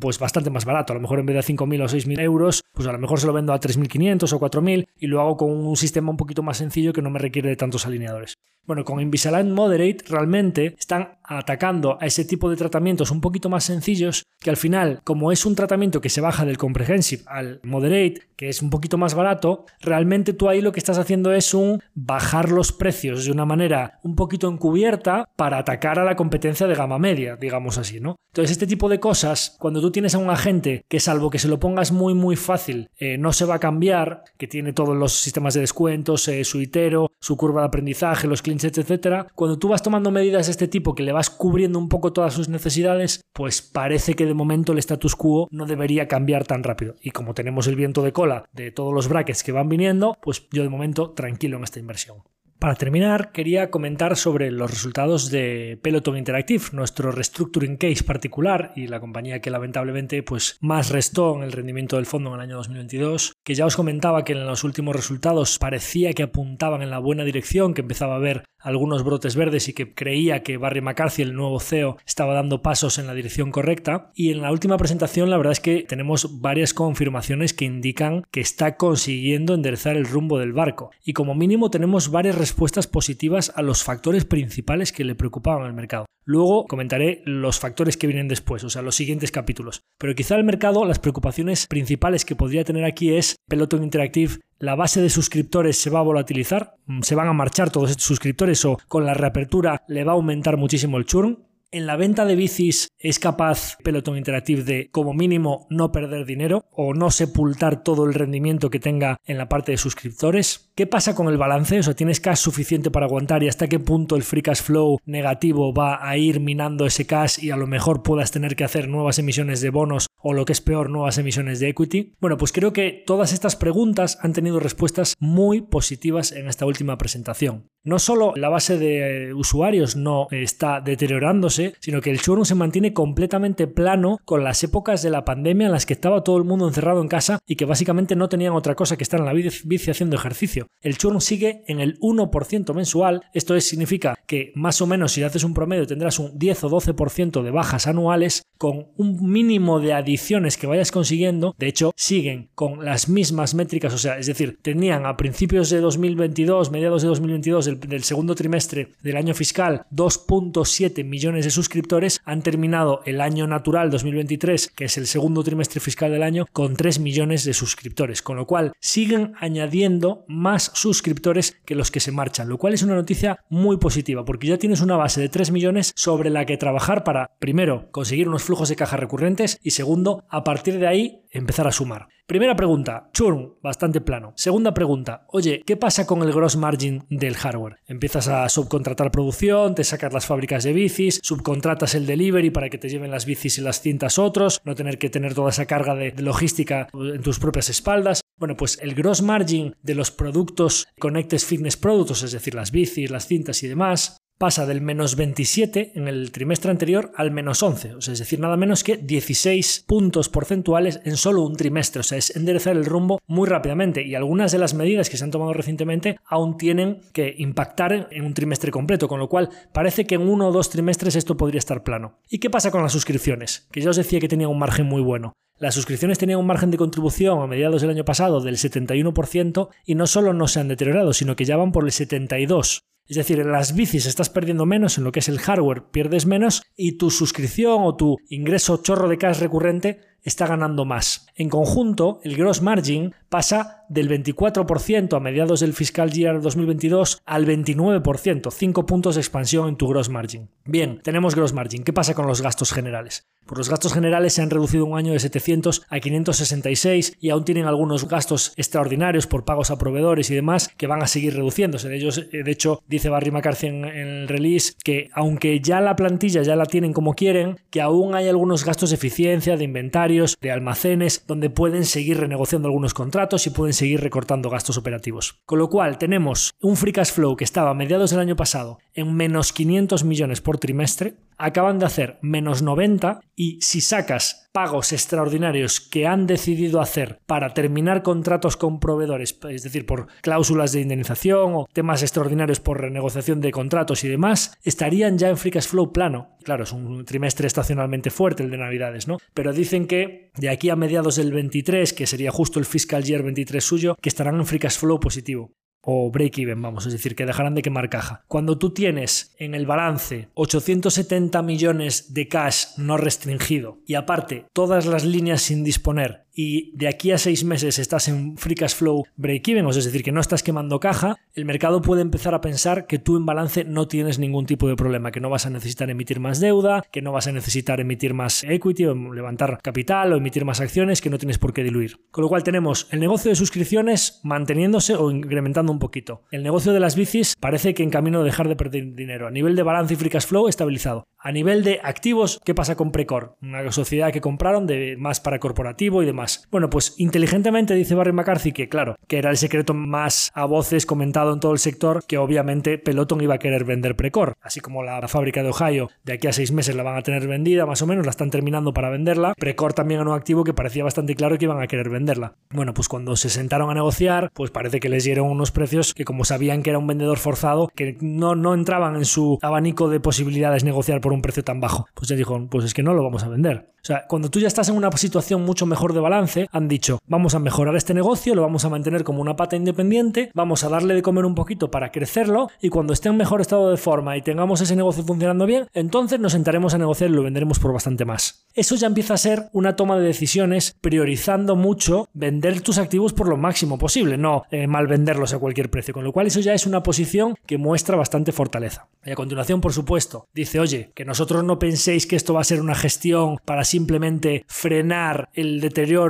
[0.00, 0.92] pues bastante más barato.
[0.92, 3.26] A lo mejor en vez de 5.000 o 6.000 euros, pues a lo mejor se
[3.26, 6.58] lo vendo a 3.500 o 4.000 y lo hago con un sistema un poquito más
[6.58, 8.34] sencillo que no me requiere de tantos alineadores.
[8.64, 13.64] Bueno, con Invisalign Moderate realmente están atacando a ese tipo de tratamientos un poquito más
[13.64, 18.22] sencillos que al final, como es un tratamiento que se baja del Comprehensive al Moderate,
[18.36, 21.80] que es un poquito más barato, realmente tú ahí lo que estás haciendo es un
[21.94, 26.74] bajar los precios de una manera un poquito encubierta para atacar a la competencia de
[26.74, 28.16] gama media, digamos así, ¿no?
[28.32, 31.48] Entonces este tipo de cosas, cuando tú tienes a un agente que salvo que se
[31.48, 35.12] lo pongas muy muy fácil, eh, no se va a cambiar, que tiene todos los
[35.12, 39.82] sistemas de descuentos, eh, su itero, su curva de aprendizaje, los etcétera, cuando tú vas
[39.82, 44.14] tomando medidas de este tipo que le vas cubriendo un poco sus necesidades, pues parece
[44.14, 46.96] que de momento el status quo no debería cambiar tan rápido.
[47.00, 50.46] Y como tenemos el viento de cola de todos los brackets que van viniendo, pues
[50.52, 52.22] yo de momento tranquilo en esta inversión.
[52.62, 58.86] Para terminar, quería comentar sobre los resultados de Peloton Interactive, nuestro restructuring case particular y
[58.86, 62.56] la compañía que lamentablemente pues, más restó en el rendimiento del fondo en el año
[62.58, 67.00] 2022, que ya os comentaba que en los últimos resultados parecía que apuntaban en la
[67.00, 71.22] buena dirección, que empezaba a haber algunos brotes verdes y que creía que Barry McCarthy,
[71.22, 74.12] el nuevo CEO, estaba dando pasos en la dirección correcta.
[74.14, 78.40] Y en la última presentación la verdad es que tenemos varias confirmaciones que indican que
[78.40, 80.90] está consiguiendo enderezar el rumbo del barco.
[81.04, 85.72] Y como mínimo tenemos varias respuestas positivas a los factores principales que le preocupaban al
[85.72, 86.04] mercado.
[86.24, 89.80] Luego comentaré los factores que vienen después, o sea, los siguientes capítulos.
[89.98, 94.76] Pero quizá el mercado, las preocupaciones principales que podría tener aquí es Peloton Interactive la
[94.76, 98.78] base de suscriptores se va a volatilizar, se van a marchar todos estos suscriptores o
[98.86, 101.48] con la reapertura le va a aumentar muchísimo el churn.
[101.74, 106.66] En la venta de bicis es capaz Peloton Interactive de, como mínimo, no perder dinero
[106.70, 110.70] o no sepultar todo el rendimiento que tenga en la parte de suscriptores.
[110.74, 111.78] ¿Qué pasa con el balance?
[111.78, 114.98] O sea, ¿tienes cash suficiente para aguantar y hasta qué punto el free cash flow
[115.06, 118.88] negativo va a ir minando ese cash y a lo mejor puedas tener que hacer
[118.88, 122.14] nuevas emisiones de bonos o lo que es peor, nuevas emisiones de equity?
[122.20, 126.96] Bueno, pues creo que todas estas preguntas han tenido respuestas muy positivas en esta última
[126.96, 127.66] presentación.
[127.84, 132.92] No solo la base de usuarios no está deteriorándose, sino que el churn se mantiene
[132.92, 136.66] completamente plano con las épocas de la pandemia en las que estaba todo el mundo
[136.66, 139.90] encerrado en casa y que básicamente no tenían otra cosa que estar en la bici
[139.90, 140.68] haciendo ejercicio.
[140.80, 145.22] El churn sigue en el 1% mensual, esto es, significa que más o menos si
[145.22, 149.92] haces un promedio tendrás un 10 o 12% de bajas anuales con un mínimo de
[149.92, 154.58] adiciones que vayas consiguiendo, de hecho siguen con las mismas métricas, o sea, es decir,
[154.62, 161.04] tenían a principios de 2022, mediados de 2022, del, segundo trimestre del año fiscal 2.7
[161.04, 166.10] millones de suscriptores, han terminado el año natural 2023, que es el segundo trimestre fiscal
[166.10, 171.74] del año, con 3 millones de suscriptores, con lo cual siguen añadiendo más suscriptores que
[171.74, 174.96] los que se marchan, lo cual es una noticia muy positiva, porque ya tienes una
[174.96, 178.96] base de 3 millones sobre la que trabajar para, primero, conseguir unos flujos de caja
[178.96, 182.08] recurrentes y segundo, a partir de ahí, empezar a sumar.
[182.26, 184.32] Primera pregunta, churn, bastante plano.
[184.36, 187.78] Segunda pregunta, oye, ¿qué pasa con el gross margin del hardware?
[187.86, 192.78] Empiezas a subcontratar producción, te sacas las fábricas de bicis, subcontratas el delivery para que
[192.78, 195.96] te lleven las bicis y las cintas otros, no tener que tener toda esa carga
[195.96, 198.20] de, logística en tus propias espaldas.
[198.38, 203.10] Bueno, pues el gross margin de los productos Connected Fitness Products, es decir, las bicis,
[203.10, 207.94] las cintas y demás, pasa del menos 27 en el trimestre anterior al menos 11,
[207.94, 212.02] o sea, es decir, nada menos que 16 puntos porcentuales en solo un trimestre, o
[212.02, 215.30] sea, es enderezar el rumbo muy rápidamente y algunas de las medidas que se han
[215.30, 220.16] tomado recientemente aún tienen que impactar en un trimestre completo, con lo cual parece que
[220.16, 222.18] en uno o dos trimestres esto podría estar plano.
[222.28, 223.68] ¿Y qué pasa con las suscripciones?
[223.70, 225.34] Que ya os decía que tenía un margen muy bueno.
[225.60, 229.94] Las suscripciones tenían un margen de contribución a mediados del año pasado del 71% y
[229.94, 232.80] no solo no se han deteriorado, sino que ya van por el 72%.
[233.12, 236.24] Es decir, en las bicis estás perdiendo menos, en lo que es el hardware pierdes
[236.24, 241.26] menos y tu suscripción o tu ingreso chorro de cash recurrente está ganando más.
[241.34, 247.46] En conjunto, el gross margin pasa del 24% a mediados del fiscal year 2022 al
[247.46, 250.48] 29%, 5 puntos de expansión en tu gross margin.
[250.64, 251.82] Bien, tenemos gross margin.
[251.82, 253.26] ¿Qué pasa con los gastos generales?
[253.46, 257.44] Pues los gastos generales se han reducido un año de 700 a 566 y aún
[257.44, 261.88] tienen algunos gastos extraordinarios por pagos a proveedores y demás que van a seguir reduciéndose.
[261.88, 265.96] De, ellos, eh, de hecho, dice Barry McCarthy en, el release que aunque ya la
[265.96, 270.11] plantilla ya la tienen como quieren, que aún hay algunos gastos de eficiencia, de inventario,
[270.40, 275.40] de almacenes, donde pueden seguir renegociando algunos contratos y pueden seguir recortando gastos operativos.
[275.46, 278.78] Con lo cual tenemos un free cash flow que estaba a mediados del año pasado
[278.94, 284.92] en menos 500 millones por trimestre, acaban de hacer menos 90 y si sacas pagos
[284.92, 290.82] extraordinarios que han decidido hacer para terminar contratos con proveedores, es decir, por cláusulas de
[290.82, 295.68] indemnización o temas extraordinarios por renegociación de contratos y demás, estarían ya en free cash
[295.68, 296.36] flow plano.
[296.44, 299.18] Claro, es un trimestre estacionalmente fuerte el de Navidades, ¿no?
[299.32, 303.22] Pero dicen que de aquí a mediados del 23, que sería justo el fiscal year
[303.22, 305.52] 23 suyo, que estarán en free cash flow positivo
[305.82, 308.24] o break-even, vamos, es decir, que dejarán de quemar caja.
[308.28, 314.86] Cuando tú tienes en el balance 870 millones de cash no restringido y aparte todas
[314.86, 319.04] las líneas sin disponer y de aquí a seis meses estás en free cash flow
[319.16, 322.98] break-even, es decir, que no estás quemando caja, el mercado puede empezar a pensar que
[322.98, 326.20] tú en balance no tienes ningún tipo de problema, que no vas a necesitar emitir
[326.20, 330.44] más deuda, que no vas a necesitar emitir más equity o levantar capital o emitir
[330.44, 332.00] más acciones, que no tienes por qué diluir.
[332.10, 336.22] Con lo cual tenemos el negocio de suscripciones manteniéndose o incrementando un poquito.
[336.30, 339.26] El negocio de las bicis parece que en camino de dejar de perder dinero.
[339.26, 341.06] A nivel de balance y free cash flow estabilizado.
[341.18, 343.36] A nivel de activos, ¿qué pasa con Precor?
[343.42, 346.21] Una sociedad que compraron de más para corporativo y demás.
[346.50, 350.86] Bueno, pues inteligentemente dice Barry McCarthy que, claro, que era el secreto más a voces
[350.86, 354.34] comentado en todo el sector, que obviamente Peloton iba a querer vender Precor.
[354.40, 357.26] Así como la fábrica de Ohio de aquí a seis meses la van a tener
[357.26, 359.34] vendida, más o menos, la están terminando para venderla.
[359.36, 362.34] Precor también era un activo que parecía bastante claro que iban a querer venderla.
[362.50, 366.04] Bueno, pues cuando se sentaron a negociar, pues parece que les dieron unos precios que
[366.04, 370.00] como sabían que era un vendedor forzado, que no, no entraban en su abanico de
[370.00, 371.86] posibilidades negociar por un precio tan bajo.
[371.94, 373.72] Pues ya dijo, pues es que no lo vamos a vender.
[373.82, 376.98] O sea, cuando tú ya estás en una situación mucho mejor de balance, han dicho,
[377.06, 380.68] vamos a mejorar este negocio, lo vamos a mantener como una pata independiente, vamos a
[380.68, 384.16] darle de comer un poquito para crecerlo y cuando esté en mejor estado de forma
[384.16, 387.72] y tengamos ese negocio funcionando bien, entonces nos sentaremos a negociar y lo venderemos por
[387.72, 388.46] bastante más.
[388.54, 393.28] Eso ya empieza a ser una toma de decisiones priorizando mucho vender tus activos por
[393.28, 396.52] lo máximo posible, no eh, mal venderlos a cualquier precio, con lo cual eso ya
[396.52, 398.88] es una posición que muestra bastante fortaleza.
[399.04, 402.44] Y a continuación, por supuesto, dice, oye, que nosotros no penséis que esto va a
[402.44, 406.01] ser una gestión para simplemente frenar el deterioro,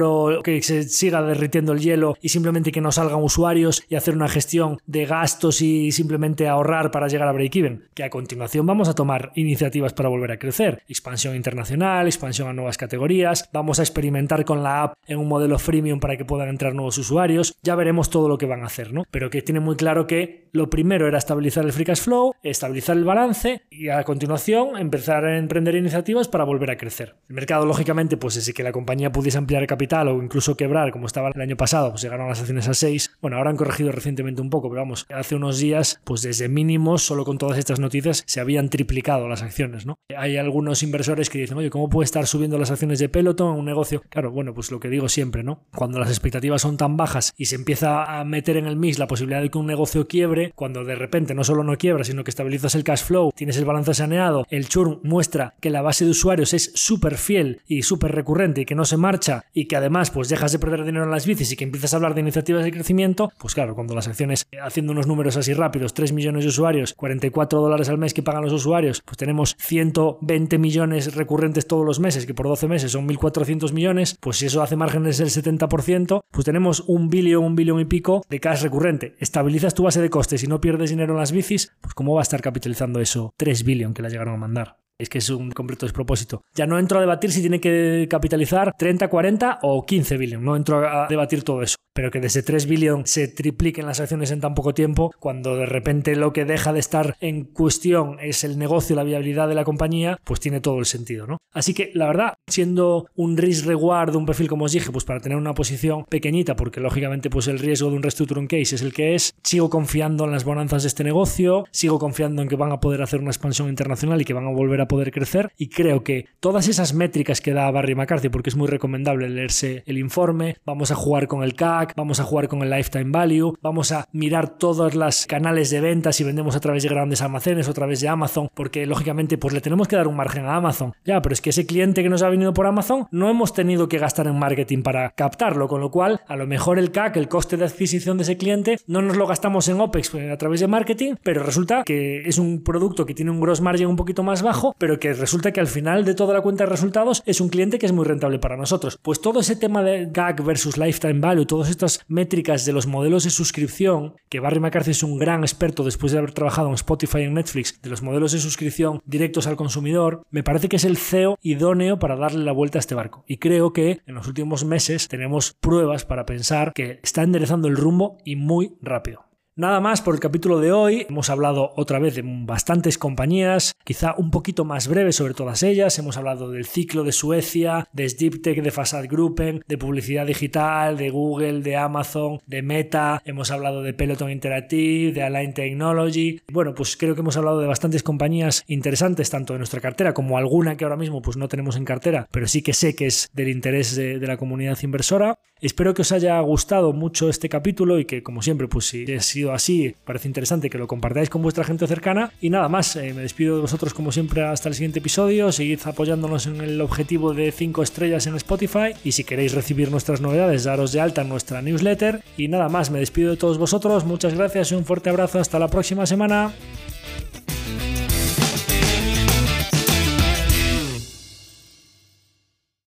[0.42, 4.28] que se siga derritiendo el hielo y simplemente que no salgan usuarios y hacer una
[4.28, 7.84] gestión de gastos y simplemente ahorrar para llegar a break-even.
[7.94, 10.82] Que a continuación vamos a tomar iniciativas para volver a crecer.
[10.88, 15.58] Expansión internacional, expansión a nuevas categorías, vamos a experimentar con la app en un modelo
[15.58, 17.54] freemium para que puedan entrar nuevos usuarios.
[17.62, 19.04] Ya veremos todo lo que van a hacer, ¿no?
[19.10, 22.96] Pero que tiene muy claro que lo primero era estabilizar el free cash flow, estabilizar
[22.96, 27.14] el balance y a continuación empezar a emprender iniciativas para volver a crecer.
[27.28, 30.92] El mercado, lógicamente, pues si que la compañía pudiese ampliar el capital o incluso quebrar,
[30.92, 33.16] como estaba el año pasado, pues llegaron las acciones a 6.
[33.20, 37.02] Bueno, ahora han corregido recientemente un poco, pero vamos, hace unos días, pues desde mínimos,
[37.02, 39.98] solo con todas estas noticias, se habían triplicado las acciones, ¿no?
[40.16, 43.60] Hay algunos inversores que dicen, oye, ¿cómo puede estar subiendo las acciones de Peloton en
[43.60, 44.02] un negocio?
[44.08, 45.64] Claro, bueno, pues lo que digo siempre, ¿no?
[45.74, 49.06] Cuando las expectativas son tan bajas y se empieza a meter en el mix la
[49.06, 52.30] posibilidad de que un negocio quiebre, cuando de repente no solo no quiebra, sino que
[52.30, 56.10] estabilizas el cash flow, tienes el balance saneado, el churn muestra que la base de
[56.12, 60.10] usuarios es súper fiel y súper recurrente y que no se marcha y que además
[60.10, 62.64] pues dejas de perder dinero en las bicis y que empiezas a hablar de iniciativas
[62.64, 66.48] de crecimiento, pues claro, cuando las acciones, haciendo unos números así rápidos, 3 millones de
[66.48, 71.86] usuarios, 44 dólares al mes que pagan los usuarios, pues tenemos 120 millones recurrentes todos
[71.86, 75.28] los meses, que por 12 meses son 1.400 millones, pues si eso hace márgenes del
[75.28, 79.14] 70%, pues tenemos un billón, un billón y pico de cash recurrente.
[79.18, 82.20] Estabilizas tu base de costes y no pierdes dinero en las bicis, pues ¿cómo va
[82.20, 84.81] a estar capitalizando eso 3 billion que la llegaron a mandar?
[84.98, 86.42] Es que es un completo despropósito.
[86.54, 90.44] Ya no entro a debatir si tiene que capitalizar 30, 40 o 15 billion.
[90.44, 91.76] No entro a debatir todo eso.
[91.92, 95.66] Pero que desde 3 billion se tripliquen las acciones en tan poco tiempo, cuando de
[95.66, 99.64] repente lo que deja de estar en cuestión es el negocio, la viabilidad de la
[99.64, 101.38] compañía, pues tiene todo el sentido, ¿no?
[101.52, 105.20] Así que la verdad, siendo un risk reward un perfil como os dije, pues para
[105.20, 108.92] tener una posición pequeñita, porque lógicamente pues el riesgo de un restructuring case es el
[108.92, 112.72] que es, sigo confiando en las bonanzas de este negocio, sigo confiando en que van
[112.72, 115.68] a poder hacer una expansión internacional y que van a volver a poder crecer y
[115.68, 119.98] creo que todas esas métricas que da Barry McCarthy, porque es muy recomendable leerse el
[119.98, 123.92] informe, vamos a jugar con el CAC, vamos a jugar con el lifetime value, vamos
[123.92, 127.70] a mirar todos los canales de ventas si vendemos a través de grandes almacenes o
[127.70, 130.94] a través de Amazon, porque lógicamente pues le tenemos que dar un margen a Amazon.
[131.04, 133.88] Ya, pero es que ese cliente que nos ha venido por Amazon no hemos tenido
[133.88, 137.28] que gastar en marketing para captarlo, con lo cual a lo mejor el CAC, el
[137.28, 140.68] coste de adquisición de ese cliente, no nos lo gastamos en OPEX a través de
[140.68, 144.42] marketing, pero resulta que es un producto que tiene un gross margin un poquito más
[144.42, 147.48] bajo, pero que resulta que al final de toda la cuenta de resultados es un
[147.48, 148.98] cliente que es muy rentable para nosotros.
[149.02, 153.24] Pues todo ese tema de GAC versus lifetime value, todas estas métricas de los modelos
[153.24, 157.18] de suscripción, que Barry McCarthy es un gran experto después de haber trabajado en Spotify
[157.18, 160.84] y en Netflix, de los modelos de suscripción directos al consumidor, me parece que es
[160.84, 163.24] el CEO idóneo para darle la vuelta a este barco.
[163.26, 167.76] Y creo que en los últimos meses tenemos pruebas para pensar que está enderezando el
[167.76, 169.31] rumbo y muy rápido.
[169.62, 171.06] Nada más por el capítulo de hoy.
[171.08, 175.96] Hemos hablado otra vez de bastantes compañías, quizá un poquito más breve sobre todas ellas.
[176.00, 181.10] Hemos hablado del ciclo de Suecia, de Tech, de Fasad Gruppen, de publicidad digital, de
[181.10, 183.22] Google, de Amazon, de Meta.
[183.24, 186.40] Hemos hablado de Peloton Interactive, de Align Technology.
[186.50, 190.38] Bueno, pues creo que hemos hablado de bastantes compañías interesantes, tanto de nuestra cartera como
[190.38, 193.30] alguna que ahora mismo pues no tenemos en cartera, pero sí que sé que es
[193.32, 195.38] del interés de, la comunidad inversora.
[195.60, 199.04] Espero que os haya gustado mucho este capítulo y que, como siempre, pues si
[199.51, 202.32] ha así, parece interesante que lo compartáis con vuestra gente cercana.
[202.40, 205.52] Y nada más, eh, me despido de vosotros como siempre hasta el siguiente episodio.
[205.52, 208.94] Seguid apoyándonos en el objetivo de 5 estrellas en Spotify.
[209.04, 212.22] Y si queréis recibir nuestras novedades, daros de alta en nuestra newsletter.
[212.36, 214.04] Y nada más, me despido de todos vosotros.
[214.04, 215.38] Muchas gracias y un fuerte abrazo.
[215.38, 216.52] Hasta la próxima semana.